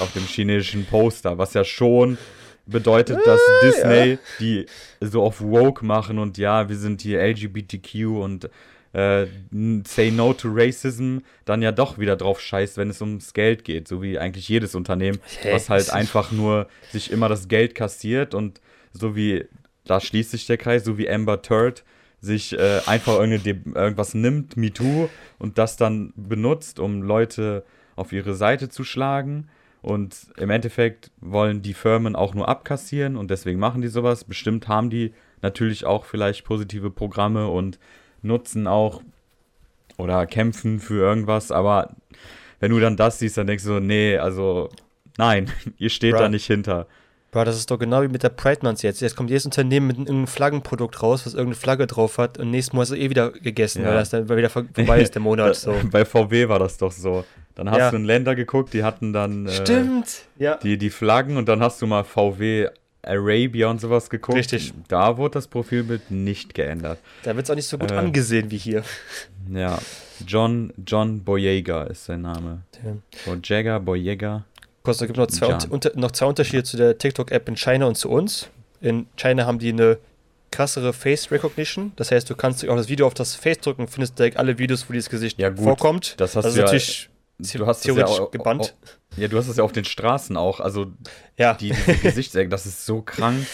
[0.00, 2.16] auf dem chinesischen Poster, was ja schon
[2.64, 4.18] bedeutet, dass Ah, Disney, ja.
[4.40, 4.66] die
[5.00, 8.48] so auf Woke machen und ja, wir sind hier LGBTQ und
[8.92, 9.26] äh,
[9.86, 13.88] say no to racism, dann ja doch wieder drauf scheißt, wenn es ums Geld geht,
[13.88, 15.54] so wie eigentlich jedes Unternehmen, Hä?
[15.54, 18.60] was halt einfach nur sich immer das Geld kassiert und
[18.92, 19.46] so wie,
[19.84, 21.84] da schließt sich der Kreis, so wie Amber Turd
[22.20, 27.64] sich äh, einfach irgendwas nimmt, MeToo, und das dann benutzt, um Leute
[27.96, 29.48] auf ihre Seite zu schlagen.
[29.82, 34.22] Und im Endeffekt wollen die Firmen auch nur abkassieren und deswegen machen die sowas.
[34.22, 35.12] Bestimmt haben die
[35.42, 37.80] natürlich auch vielleicht positive Programme und
[38.22, 39.02] nutzen auch
[39.98, 41.90] oder kämpfen für irgendwas, aber
[42.60, 44.68] wenn du dann das siehst, dann denkst du so, nee, also
[45.18, 46.20] nein, ihr steht Bruh.
[46.20, 46.86] da nicht hinter.
[47.30, 49.00] Bro, das ist doch genau wie mit der Pride Month jetzt.
[49.00, 52.74] Jetzt kommt jedes Unternehmen mit irgendeinem Flaggenprodukt raus, was irgendeine Flagge drauf hat und nächstes
[52.74, 53.88] Mal ist es eh wieder gegessen, Ja.
[53.88, 55.56] weil das dann wieder vor- vorbei ist, der Monat.
[55.56, 55.74] So.
[55.90, 57.24] Bei VW war das doch so.
[57.54, 57.90] Dann hast Ja.
[57.90, 60.26] du in Länder geguckt, die hatten dann äh, Stimmt.
[60.38, 60.56] Ja.
[60.56, 62.68] die, die Flaggen und dann hast du mal VW
[63.04, 64.38] Arabia und sowas geguckt.
[64.38, 64.72] Richtig.
[64.88, 66.98] Da wurde das Profilbild nicht geändert.
[67.24, 67.94] Da wird es auch nicht so gut Äh.
[67.96, 68.84] angesehen wie hier.
[69.52, 69.78] Ja,
[70.26, 72.62] John, John Boyega ist sein Name.
[72.84, 72.96] Ja.
[73.26, 74.44] Boyega, Boyega.
[74.84, 77.86] Kurz, da gibt es noch, zwei unter, noch zwei Unterschiede zu der TikTok-App in China
[77.86, 78.48] und zu uns.
[78.80, 79.98] In China haben die eine
[80.50, 81.92] krassere Face Recognition.
[81.96, 84.58] Das heißt, du kannst auf das Video auf das Face drücken und findest direkt alle
[84.58, 86.14] Videos, wo dieses Gesicht Ja, gut, vorkommt.
[86.20, 87.08] das hast also du ja- natürlich
[87.42, 88.74] Du hast das ja theoretisch auch- gebannt.
[89.16, 90.60] Ja, du hast es ja auf den Straßen auch.
[90.60, 90.86] Also
[91.36, 93.46] ja, die, diese Gesichtsecken, das ist so krank.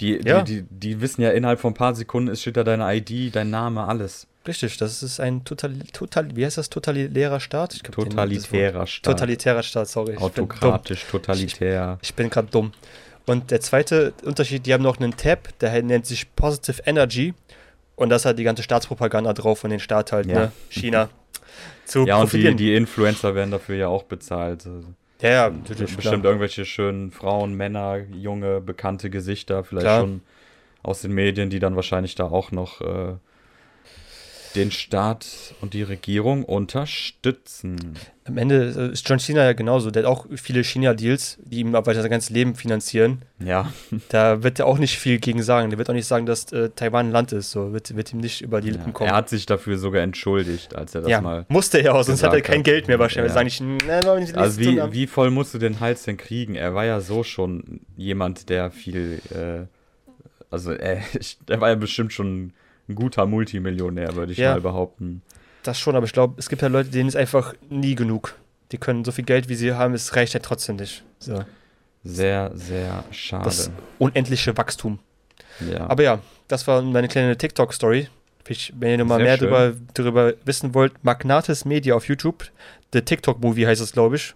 [0.00, 0.42] Die, Ja.
[0.42, 3.34] die, die, die wissen ja innerhalb von ein paar Sekunden, es steht da deine ID,
[3.34, 4.26] dein Name, alles.
[4.46, 4.76] richtig.
[4.78, 6.70] Das ist ein total, total wie heißt das?
[6.70, 7.74] Totalitärer Staat?
[7.74, 9.12] Ich glaub, Totalitärer Staat.
[9.12, 10.12] Totalitärer Staat, sorry.
[10.14, 10.20] Ich.
[10.20, 11.98] Autokratisch, totalitär.
[12.02, 12.72] Ich bin gerade dumm.
[13.26, 17.34] Und der zweite Unterschied, die haben noch einen Tab, der nennt sich Positive Energy.
[17.94, 20.34] Und das hat die ganze Staatspropaganda drauf von den Staat halt, Ja.
[20.40, 20.52] ne?
[20.70, 21.08] China.
[21.84, 24.66] Zu Ja, und die, die Influencer werden dafür ja auch bezahlt.
[24.66, 25.96] Also ja, ja, natürlich.
[25.96, 26.32] Bestimmt klar.
[26.32, 30.00] irgendwelche schönen Frauen, Männer, junge, bekannte Gesichter, vielleicht Klar.
[30.00, 30.20] schon
[30.82, 33.14] aus den Medien, die dann wahrscheinlich da auch noch äh,
[34.54, 37.94] den Staat und die Regierung unterstützen.
[38.24, 39.90] Am Ende äh, ist John Cena ja genauso.
[39.90, 43.22] Der hat auch viele China-Deals, die ihm aber sein ganzes Leben finanzieren.
[43.38, 43.72] Ja,
[44.10, 45.70] Da wird er auch nicht viel gegen sagen.
[45.70, 47.50] Der wird auch nicht sagen, dass äh, Taiwan ein Land ist.
[47.50, 48.92] So wird, wird ihm nicht über die Lippen ja.
[48.92, 49.10] kommen.
[49.10, 51.46] er hat sich dafür sogar entschuldigt, als er das ja, mal.
[51.48, 52.64] musste er auch, sonst hat er kein hat.
[52.64, 53.30] Geld mehr wahrscheinlich.
[53.30, 53.34] Ja.
[53.34, 56.54] Sagen nicht, Sie Also wie, wie voll musst du den Hals denn kriegen?
[56.54, 59.66] Er war ja so schon jemand, der viel, äh,
[60.50, 61.02] also er,
[61.48, 62.52] der war ja bestimmt schon
[62.88, 64.52] ein guter Multimillionär, würde ich Ja.
[64.52, 65.22] mal behaupten.
[65.62, 68.34] Das schon, aber ich glaube, es gibt ja Leute, denen ist einfach nie genug.
[68.72, 71.04] Die können so viel Geld, wie sie haben, es reicht ja trotzdem nicht.
[71.18, 71.44] So.
[72.04, 73.44] Sehr, sehr schade.
[73.44, 74.98] Das unendliche Wachstum.
[75.60, 75.88] ja.
[75.88, 78.08] Aber ja, das war meine kleine TikTok-Story.
[78.78, 82.44] Wenn ihr noch mal Sehr mehr darüber, darüber wissen wollt, Magnates Media auf YouTube,
[82.94, 84.34] The TikTok-Movie heißt es, glaube ich.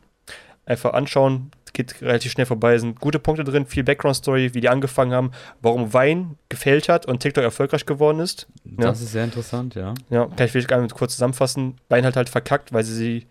[0.67, 2.77] Einfach anschauen, geht relativ schnell vorbei.
[2.79, 7.20] Sind gute Punkte drin, viel Background-Story, wie die angefangen haben, warum Wein gefällt hat und
[7.20, 8.47] TikTok erfolgreich geworden ist.
[8.64, 9.95] das ist sehr interessant, ja.
[10.11, 11.77] Ja, kann ich vielleicht gerne kurz zusammenfassen.
[11.89, 13.27] Wein hat halt verkackt, weil sie sie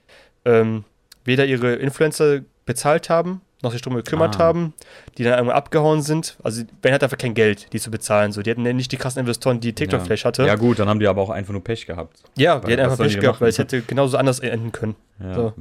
[0.46, 0.84] ähm,
[1.24, 4.46] weder ihre Influencer bezahlt haben, noch sich darum gekümmert Ah.
[4.46, 4.74] haben,
[5.20, 6.36] die dann einmal abgehauen sind.
[6.42, 8.32] Also Wein hat einfach kein Geld, die zu bezahlen.
[8.32, 10.06] So, die hatten ja nicht die krassen Investoren, die TikTok ja.
[10.06, 10.48] vielleicht hatte.
[10.48, 12.24] Ja, gut, dann haben die aber auch einfach nur Pech gehabt.
[12.38, 14.96] Ja, die Weil hätten einfach Pech gehabt, weil es hätte genauso anders enden können.
[15.20, 15.34] Ja.
[15.36, 15.54] So.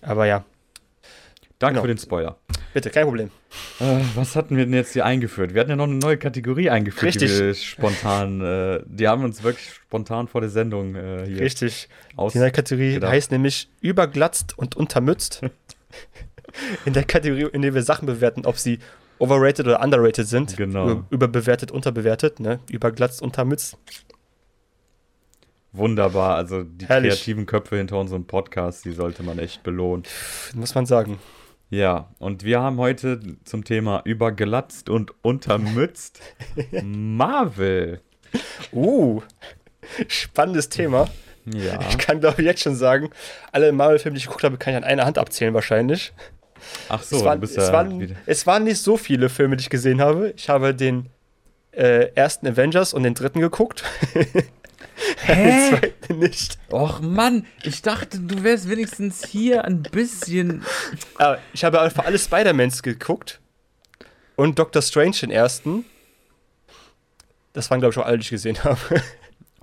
[0.00, 0.44] Aber ja,
[1.62, 1.82] Danke Genau.
[1.82, 2.36] für den Spoiler.
[2.74, 3.30] bitte, kein Problem.
[3.78, 5.54] Äh, was hatten wir denn jetzt hier eingeführt?
[5.54, 7.30] Wir hatten ja noch eine neue Kategorie eingeführt, Richtig.
[7.30, 11.88] die wir spontan, äh, die haben uns wirklich spontan vor der Sendung äh, hier Richtig.
[12.34, 13.12] Die neue Kategorie gedacht.
[13.12, 15.42] heißt nämlich überglatzt und untermützt.
[16.84, 18.80] in der Kategorie, in der wir Sachen bewerten, ob sie
[19.20, 20.56] overrated oder underrated sind.
[20.56, 20.88] Genau.
[20.90, 22.58] Über, überbewertet, unterbewertet, ne?
[22.72, 23.78] Überglatzt, untermützt.
[25.70, 27.14] Wunderbar, also die Herrlich.
[27.14, 30.02] kreativen Köpfe hinter unserem Podcast, die sollte man echt belohnen.
[30.54, 31.18] Muss man sagen.
[31.72, 36.20] Ja, und wir haben heute zum Thema überglatzt und untermützt
[36.84, 38.02] Marvel.
[38.74, 39.22] Uh,
[40.06, 41.08] spannendes Thema.
[41.46, 41.80] Ja.
[41.88, 43.08] Ich kann, glaube ich, jetzt schon sagen,
[43.52, 46.12] alle Marvel-Filme, die ich geguckt habe, kann ich an einer Hand abzählen wahrscheinlich.
[46.90, 49.70] Ach so, es, waren, es, ja waren, es waren nicht so viele Filme, die ich
[49.70, 50.34] gesehen habe.
[50.36, 51.08] Ich habe den
[51.70, 53.82] äh, ersten Avengers und den dritten geguckt.
[55.28, 56.58] den zweiten nicht.
[56.70, 60.62] Och Mann, ich dachte, du wärst wenigstens hier ein bisschen.
[61.16, 63.40] Aber ich habe einfach alle Spider-Mans geguckt.
[64.36, 65.84] Und Doctor Strange den ersten.
[67.52, 68.78] Das waren, glaube ich, auch alle, die ich gesehen habe.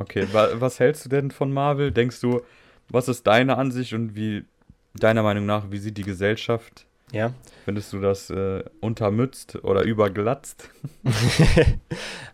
[0.02, 1.92] Okay, wa was hältst du denn von Marvel?
[1.92, 2.42] Denkst du,
[2.88, 4.46] was ist deine Ansicht und wie,
[4.94, 6.86] deiner Meinung nach, wie sieht die Gesellschaft?
[7.12, 7.34] ja.
[7.66, 10.70] Findest du das äh, untermützt oder überglatzt?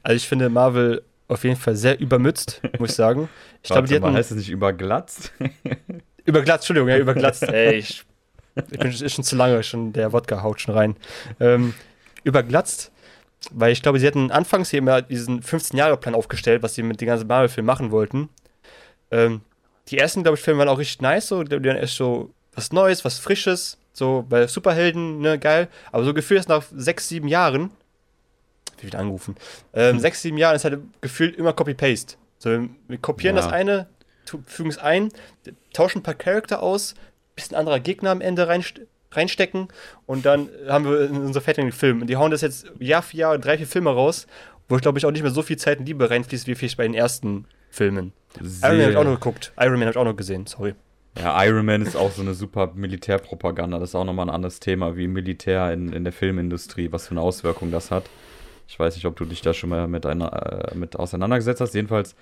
[0.04, 3.30] Also ich finde, Marvel auf jeden Fall sehr übermützt, muss ich sagen.
[3.64, 5.32] Ich glaube, die hatten heißt es nicht überglatzt?
[6.26, 7.44] überglatzt, Entschuldigung, ja, überglatzt.
[7.50, 8.04] Ey, ich,
[8.56, 10.96] ich bin ist schon zu lange, schon der Wodka haut schon rein.
[11.40, 11.74] Ähm,
[12.24, 12.92] überglatzt,
[13.52, 17.08] weil ich glaube, sie hatten anfangs hier immer diesen 15-Jahre-Plan aufgestellt, was sie mit den
[17.08, 18.30] ganzen Marvel-Filmen machen wollten.
[19.12, 19.42] Ähm,
[19.88, 22.72] die ersten, glaube ich, Filme waren auch richtig nice, so, die waren erst so was
[22.72, 25.68] Neues, was Frisches, so bei Superhelden, ne, geil.
[25.92, 27.72] Aber so gefühlt ist nach sechs, sieben Jahren,
[28.80, 29.36] wie wieder angerufen,
[29.74, 32.16] ähm, sechs, sieben Jahren ist halt gefühlt immer Copy-Paste.
[32.38, 33.42] So, wir kopieren Ja.
[33.44, 33.88] das eine,
[34.46, 35.10] fügen es ein,
[35.74, 36.96] tauschen ein paar Charakter aus,
[37.36, 39.70] bisschen anderer Gegner am Ende reinst reinstecken
[40.08, 42.02] und dann haben wir unseren fertigen Film.
[42.02, 44.28] Und die hauen das jetzt Jahr für Jahr drei, vier Filme raus,
[44.68, 46.76] wo ich glaube ich auch nicht mehr so viel Zeit und Liebe reinfließt, wie vielleicht
[46.78, 48.12] bei den ersten Filmen.
[48.38, 49.54] Iron Man habe ich auch noch geguckt.
[49.58, 50.76] Iron Man habe ich auch noch gesehen, sorry.
[51.18, 53.80] Ja, Iron Man ist auch so eine super Militärpropaganda.
[53.80, 57.12] Das ist auch nochmal ein anderes Thema, wie Militär in, in der Filmindustrie, was für
[57.12, 58.04] eine Auswirkung das hat.
[58.68, 61.76] Ich weiß nicht, ob du dich da schon mal mit, einer, äh, mit auseinandergesetzt hast.
[61.76, 62.16] Jedenfalls,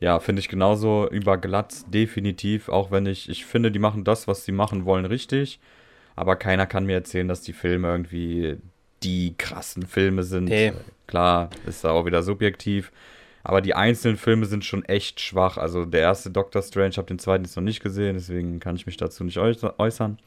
[0.00, 2.68] ja, finde ich genauso überglatzt, definitiv.
[2.68, 5.60] Auch wenn ich, ich finde, die machen das, was sie machen wollen, richtig.
[6.16, 8.56] Aber keiner kann mir erzählen, dass die Filme irgendwie
[9.02, 10.46] die krassen Filme sind.
[10.46, 10.72] Nee.
[11.06, 12.92] Klar, ist da auch wieder subjektiv.
[13.42, 15.56] Aber die einzelnen Filme sind schon echt schwach.
[15.56, 18.76] Also der erste Doctor Strange, ich habe den zweiten jetzt noch nicht gesehen, deswegen kann
[18.76, 20.18] ich mich dazu nicht äuß- äußern.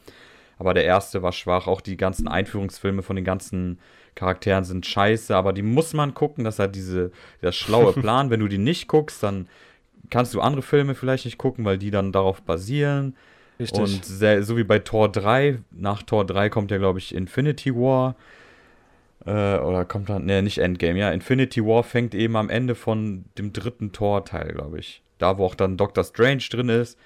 [0.58, 1.68] Aber der erste war schwach.
[1.68, 3.80] Auch die ganzen Einführungsfilme von den ganzen
[4.16, 6.44] Charakteren sind scheiße, aber die muss man gucken.
[6.44, 7.12] Das ist halt diese,
[7.42, 8.30] der schlaue Plan.
[8.30, 9.48] Wenn du die nicht guckst, dann
[10.10, 13.16] kannst du andere Filme vielleicht nicht gucken, weil die dann darauf basieren.
[13.60, 13.80] Richtig.
[13.80, 17.74] Und sehr, so wie bei Tor 3, nach Tor 3 kommt ja, glaube ich, Infinity
[17.76, 18.16] War.
[19.26, 21.12] Äh, oder kommt dann, ne, nicht Endgame, ja.
[21.12, 25.02] Infinity War fängt eben am Ende von dem dritten Tor-Teil, glaube ich.
[25.18, 26.98] Da, wo auch dann Doctor Strange drin ist.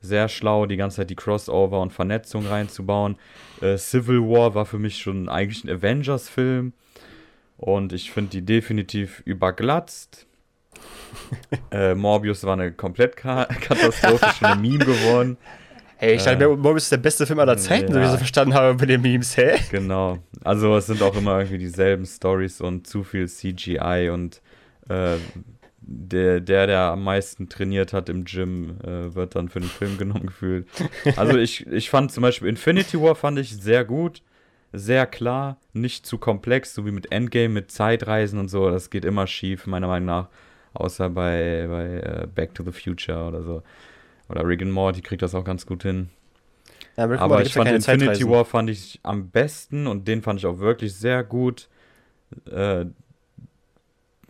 [0.00, 3.16] Sehr schlau, die ganze Zeit die Crossover und Vernetzung reinzubauen.
[3.60, 6.72] Äh, Civil War war für mich schon eigentlich ein Avengers-Film.
[7.58, 10.26] Und ich finde die definitiv überglatzt.
[11.70, 15.36] äh, Morbius war eine Komplett-Katastrophe, schon ein Meme geworden.
[15.98, 18.12] Hey, ich dachte, mir, Morbius ist der beste Film aller Zeiten, so wie ich Ja.
[18.12, 19.58] so verstanden habe bei den Memes, hä?
[19.70, 20.18] Genau.
[20.44, 24.42] Also es sind auch immer irgendwie dieselben Stories und zu viel CGI und
[24.90, 25.16] äh,
[25.86, 29.96] der, der, der am meisten trainiert hat im Gym, äh, wird dann für den Film
[29.98, 30.66] genommen gefühlt.
[31.16, 34.22] Also ich, ich fand zum Beispiel Infinity War fand ich sehr gut,
[34.72, 38.70] sehr klar, nicht zu komplex, so wie mit Endgame, mit Zeitreisen und so.
[38.70, 40.28] Das geht immer schief, meiner Meinung nach.
[40.74, 43.62] Außer bei, bei äh, Back to the Future oder so.
[44.28, 46.10] Oder Rick and Morty kriegt das auch ganz gut hin.
[46.96, 48.30] Ja, aber, Aber ich fand Infinity Zeitreisen.
[48.30, 51.68] War fand ich am besten und den fand ich auch wirklich sehr gut.
[52.50, 52.86] Äh,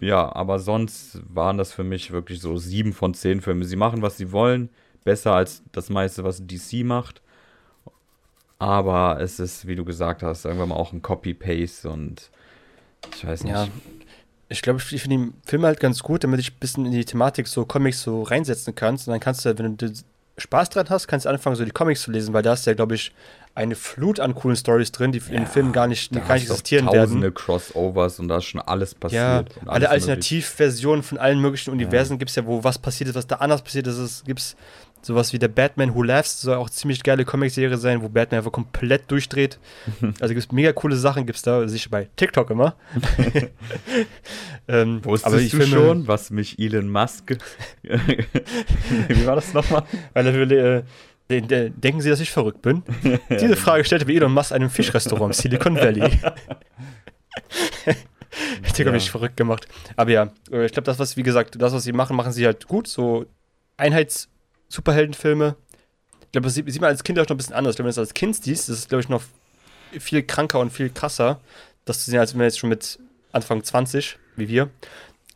[0.01, 3.65] ja, aber sonst waren das für mich wirklich so sieben von zehn Filme.
[3.65, 4.69] Sie machen, was sie wollen,
[5.05, 7.23] besser als das meiste, was DC macht.
[8.59, 12.31] Aber es ist, wie du gesagt hast, irgendwann mal auch ein Copy-Paste und
[13.15, 13.53] ich weiß nicht.
[13.53, 13.69] Ja.
[14.49, 17.05] Ich glaube, ich finde den Film halt ganz gut, damit ich ein bisschen in die
[17.05, 19.09] Thematik so Comics so reinsetzen kannst.
[19.09, 19.93] Und dann kannst du, wenn du
[20.39, 22.75] Spaß dran hast, kannst du anfangen, so die Comics zu lesen, weil da ist ja,
[22.75, 23.13] glaube ich,
[23.57, 26.45] eine Flut an coolen Stories drin, die in Ja, den Filmen gar nicht, gar nicht
[26.49, 27.35] existieren tausende werden.
[27.35, 29.23] Crossovers und da ist schon alles Ja, passiert.
[29.23, 29.91] alle alles mögliche.
[29.91, 33.63] Alternativversionen von allen möglichen Universen gibt es ja, wo was passiert ist, was da anders
[33.63, 33.97] passiert ist.
[33.99, 34.57] Es gibt
[35.03, 38.53] sowas wie der Batman Who Laughs, soll auch ziemlich geile Comicserie sein, wo Batman einfach
[38.53, 39.59] komplett durchdreht.
[40.21, 42.75] also gibt es mega coole Sachen, gibt es da, sicher bei TikTok immer.
[44.69, 47.37] ähm, Wusstest aber die du Filme- schon, was mich Elon Musk.
[47.83, 49.85] Wie war das nochmal?
[50.13, 50.83] Weil er will, äh,
[51.31, 52.83] de- de- denken Sie, dass ich verrückt bin?
[53.31, 56.11] Diese Frage stellte mir Elon Musk einem Fischrestaurant im Silicon Valley.
[58.67, 58.91] Hat Ja.
[58.93, 59.67] mich verrückt gemacht.
[59.97, 62.45] Aber ja, äh, ich glaube, das, was, wie gesagt, das, was sie machen, machen sie
[62.45, 62.87] halt gut.
[62.87, 63.27] So
[63.79, 65.57] Einheits-Superheldenfilme.
[66.23, 67.73] Ich glaube, das sieht, sieht man als Kind auch noch ein bisschen anders.
[67.73, 69.23] Ich glaube, wenn du das als Kind siehst, das ist, glaube ich, noch
[69.99, 71.41] viel kranker und viel krasser,
[71.85, 72.99] das zu sehen, als wenn du jetzt schon mit
[73.33, 74.69] Anfang 20, wie wir,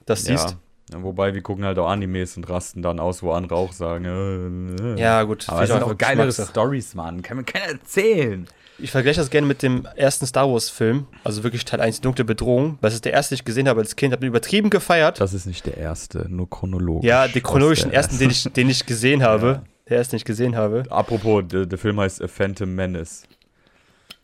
[0.06, 0.50] das siehst.
[0.50, 0.56] Ja.
[0.98, 4.04] Wobei wir gucken halt auch Animes und rasten dann aus, wo andere auch sagen.
[4.04, 5.00] Äh, äh.
[5.00, 5.48] Ja, gut.
[5.48, 6.32] Aber es sind auch geilere.
[6.32, 7.22] Stories, Mann.
[7.22, 8.46] Kann mir keiner erzählen.
[8.82, 12.24] Ich vergleiche das gerne mit dem ersten Star Wars-Film, also wirklich Teil 1, die dunkle
[12.24, 15.20] Bedrohung, es ist der erste, den ich gesehen habe als Kind, habe ihn übertrieben gefeiert.
[15.20, 17.06] Das ist nicht der erste, nur chronologisch.
[17.06, 19.62] ja, den chronologischen ersten, den ich, den ich gesehen habe.
[19.88, 20.84] Der erste, den ich gesehen habe.
[20.88, 23.24] Apropos, der, der Film heißt A Phantom Menace.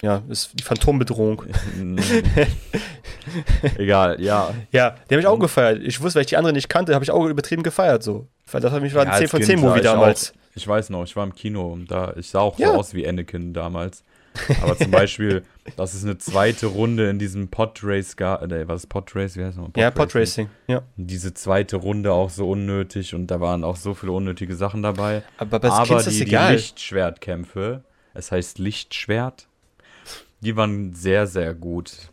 [0.02, 1.42] Ja, ist die Phantombedrohung.
[3.78, 4.54] Egal, ja.
[4.70, 5.82] Ja, den habe ich auch gefeiert.
[5.82, 8.02] Ich wusste, weil ich die anderen nicht kannte, habe ich auch übertrieben gefeiert.
[8.02, 8.28] So.
[8.50, 10.30] Weil Das hat mich war ein Ja, 10 als von Kind 10 sah Movie damals.
[10.32, 12.68] Auch, ich weiß noch, ich war im Kino und da, ich sah auch Ja.
[12.68, 14.04] so aus wie Anakin damals.
[14.62, 15.44] Aber zum Beispiel,
[15.78, 19.36] das ist eine zweite Runde in diesem Podrace, gar, äh, was ist Podrace?
[19.36, 19.72] Wie heißt nochmal?
[19.82, 20.50] Ja, Podracing.
[20.66, 20.82] Ja.
[20.96, 25.22] Diese zweite Runde auch so unnötig und da waren auch so viele unnötige Sachen dabei.
[25.38, 26.36] Aber bei Aber das die, die.
[26.36, 27.82] Lichtschwertkämpfe,
[28.12, 29.48] es heißt Lichtschwert,
[30.46, 32.12] die waren sehr, sehr gut.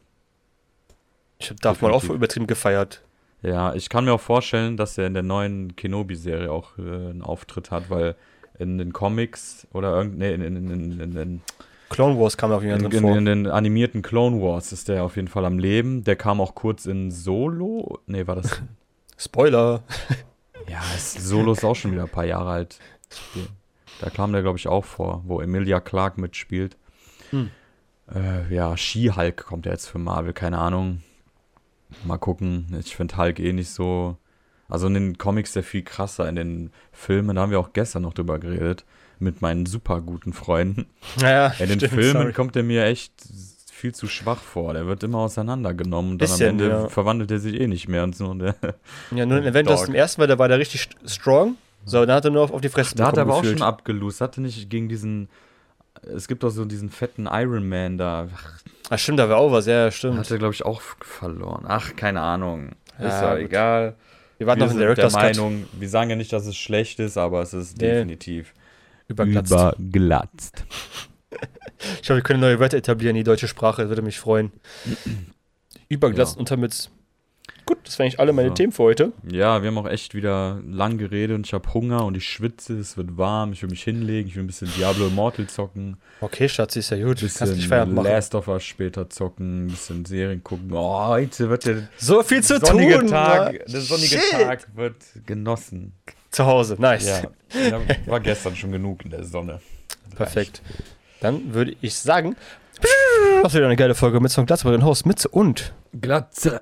[1.38, 3.04] Ich habe darf mal auch übertrieben gefeiert.
[3.44, 7.22] Ja, ich kann mir auch vorstellen, dass er in der neuen Kenobi-Serie auch äh, einen
[7.22, 8.16] Auftritt hat, weil
[8.58, 11.42] in den Comics oder irgend, nee, in, in, in, in, in,
[11.90, 13.18] Clone Wars kam auf jeden Fall in, drin in, vor.
[13.18, 16.04] in den animierten Clone Wars ist der auf jeden Fall am Leben.
[16.04, 18.00] Der kam auch kurz in Solo.
[18.08, 18.64] Nee, war das.
[19.18, 19.84] Spoiler.
[20.68, 22.80] ja, ist, Solo ist auch schon wieder ein paar Jahre alt.
[24.02, 26.76] Da kam der, glaube ich, auch vor, wo Emilia Clarke mitspielt.
[27.30, 27.52] Hm.
[28.16, 31.01] Äh, ja, She-Hulk kommt ja jetzt für Marvel, keine Ahnung.
[32.05, 32.76] Mal gucken.
[32.80, 34.18] Ich finde Hulk eh nicht so.
[34.70, 36.28] Also in den Comics der viel krasser.
[36.28, 38.86] In den Filmen, da haben wir auch gestern noch drüber geredet.
[39.20, 40.88] Mit meinen super guten Freunden.
[41.22, 42.34] Naja, In den stimmt, Filmen sorry.
[42.34, 43.14] kommt er mir echt
[43.72, 44.74] viel zu schwach vor.
[44.74, 46.88] Der wird immer auseinandergenommen und dann Bisschen, am Ende ja.
[46.89, 48.34] verwandelt er sich eh nicht mehr und so.
[48.34, 48.55] Der,
[49.11, 51.55] Ja, nur in Avengers im ersten Mal, da war der richtig st- strong.
[51.86, 53.59] So, dann hat er nur auf, auf die Fresse da hat er aber auch gefühlt.
[53.59, 54.22] schon abgelost.
[54.22, 55.30] Hatte nicht gegen diesen.
[56.16, 58.28] Es gibt doch so diesen fetten Iron Man da.
[58.89, 60.18] Ach, stimmt, da war auch was, ja, stimmt.
[60.20, 61.66] Hat er, glaube ich, auch verloren.
[61.68, 62.72] Ach, keine Ahnung.
[62.99, 63.43] Ja, ist ja gut.
[63.45, 63.95] egal.
[64.38, 65.12] wir warten wir noch in der der.
[65.12, 67.88] Meinung, wir sagen ja nicht, dass es schlecht ist, aber es ist Nee.
[67.91, 68.54] definitiv
[69.08, 69.51] Überglatzt.
[69.80, 70.64] überglatzt.
[72.01, 74.51] Ich hoffe, wir können neue Wörter etablieren, die deutsche Sprache, das würde mich freuen.
[75.89, 76.39] Überglatzt Ja.
[76.39, 76.89] und damit.
[77.66, 78.54] Gut, das wären eigentlich alle meine So.
[78.56, 79.14] Themen für heute.
[79.30, 82.78] Ja, wir haben auch echt wieder lang geredet und ich habe Hunger und ich schwitze,
[82.78, 86.50] es wird warm, ich will mich hinlegen, ich will ein bisschen Diablo Immortal zocken, Okay,
[86.50, 87.18] Schatz, ist ja gut.
[87.18, 88.08] ein Kannst bisschen nicht Feierabend machen.
[88.08, 90.70] Last of Us später zocken, ein bisschen Serien gucken.
[90.74, 93.08] Oh, heute wird der So viel zu sonnige tun.
[93.08, 93.60] Tag, Mann.
[93.68, 94.32] der sonnige Shit.
[94.32, 95.94] Tag wird genossen.
[96.32, 97.24] Zu Hause, nice.
[97.54, 99.62] Ja, ja, war gestern schon genug in der Sonne.
[100.16, 100.62] Perfekt.
[101.22, 102.36] Dann würde ich sagen,
[103.41, 106.62] war wieder eine geile Folge mit Song Glatz bei den Host Mitze und Glatze.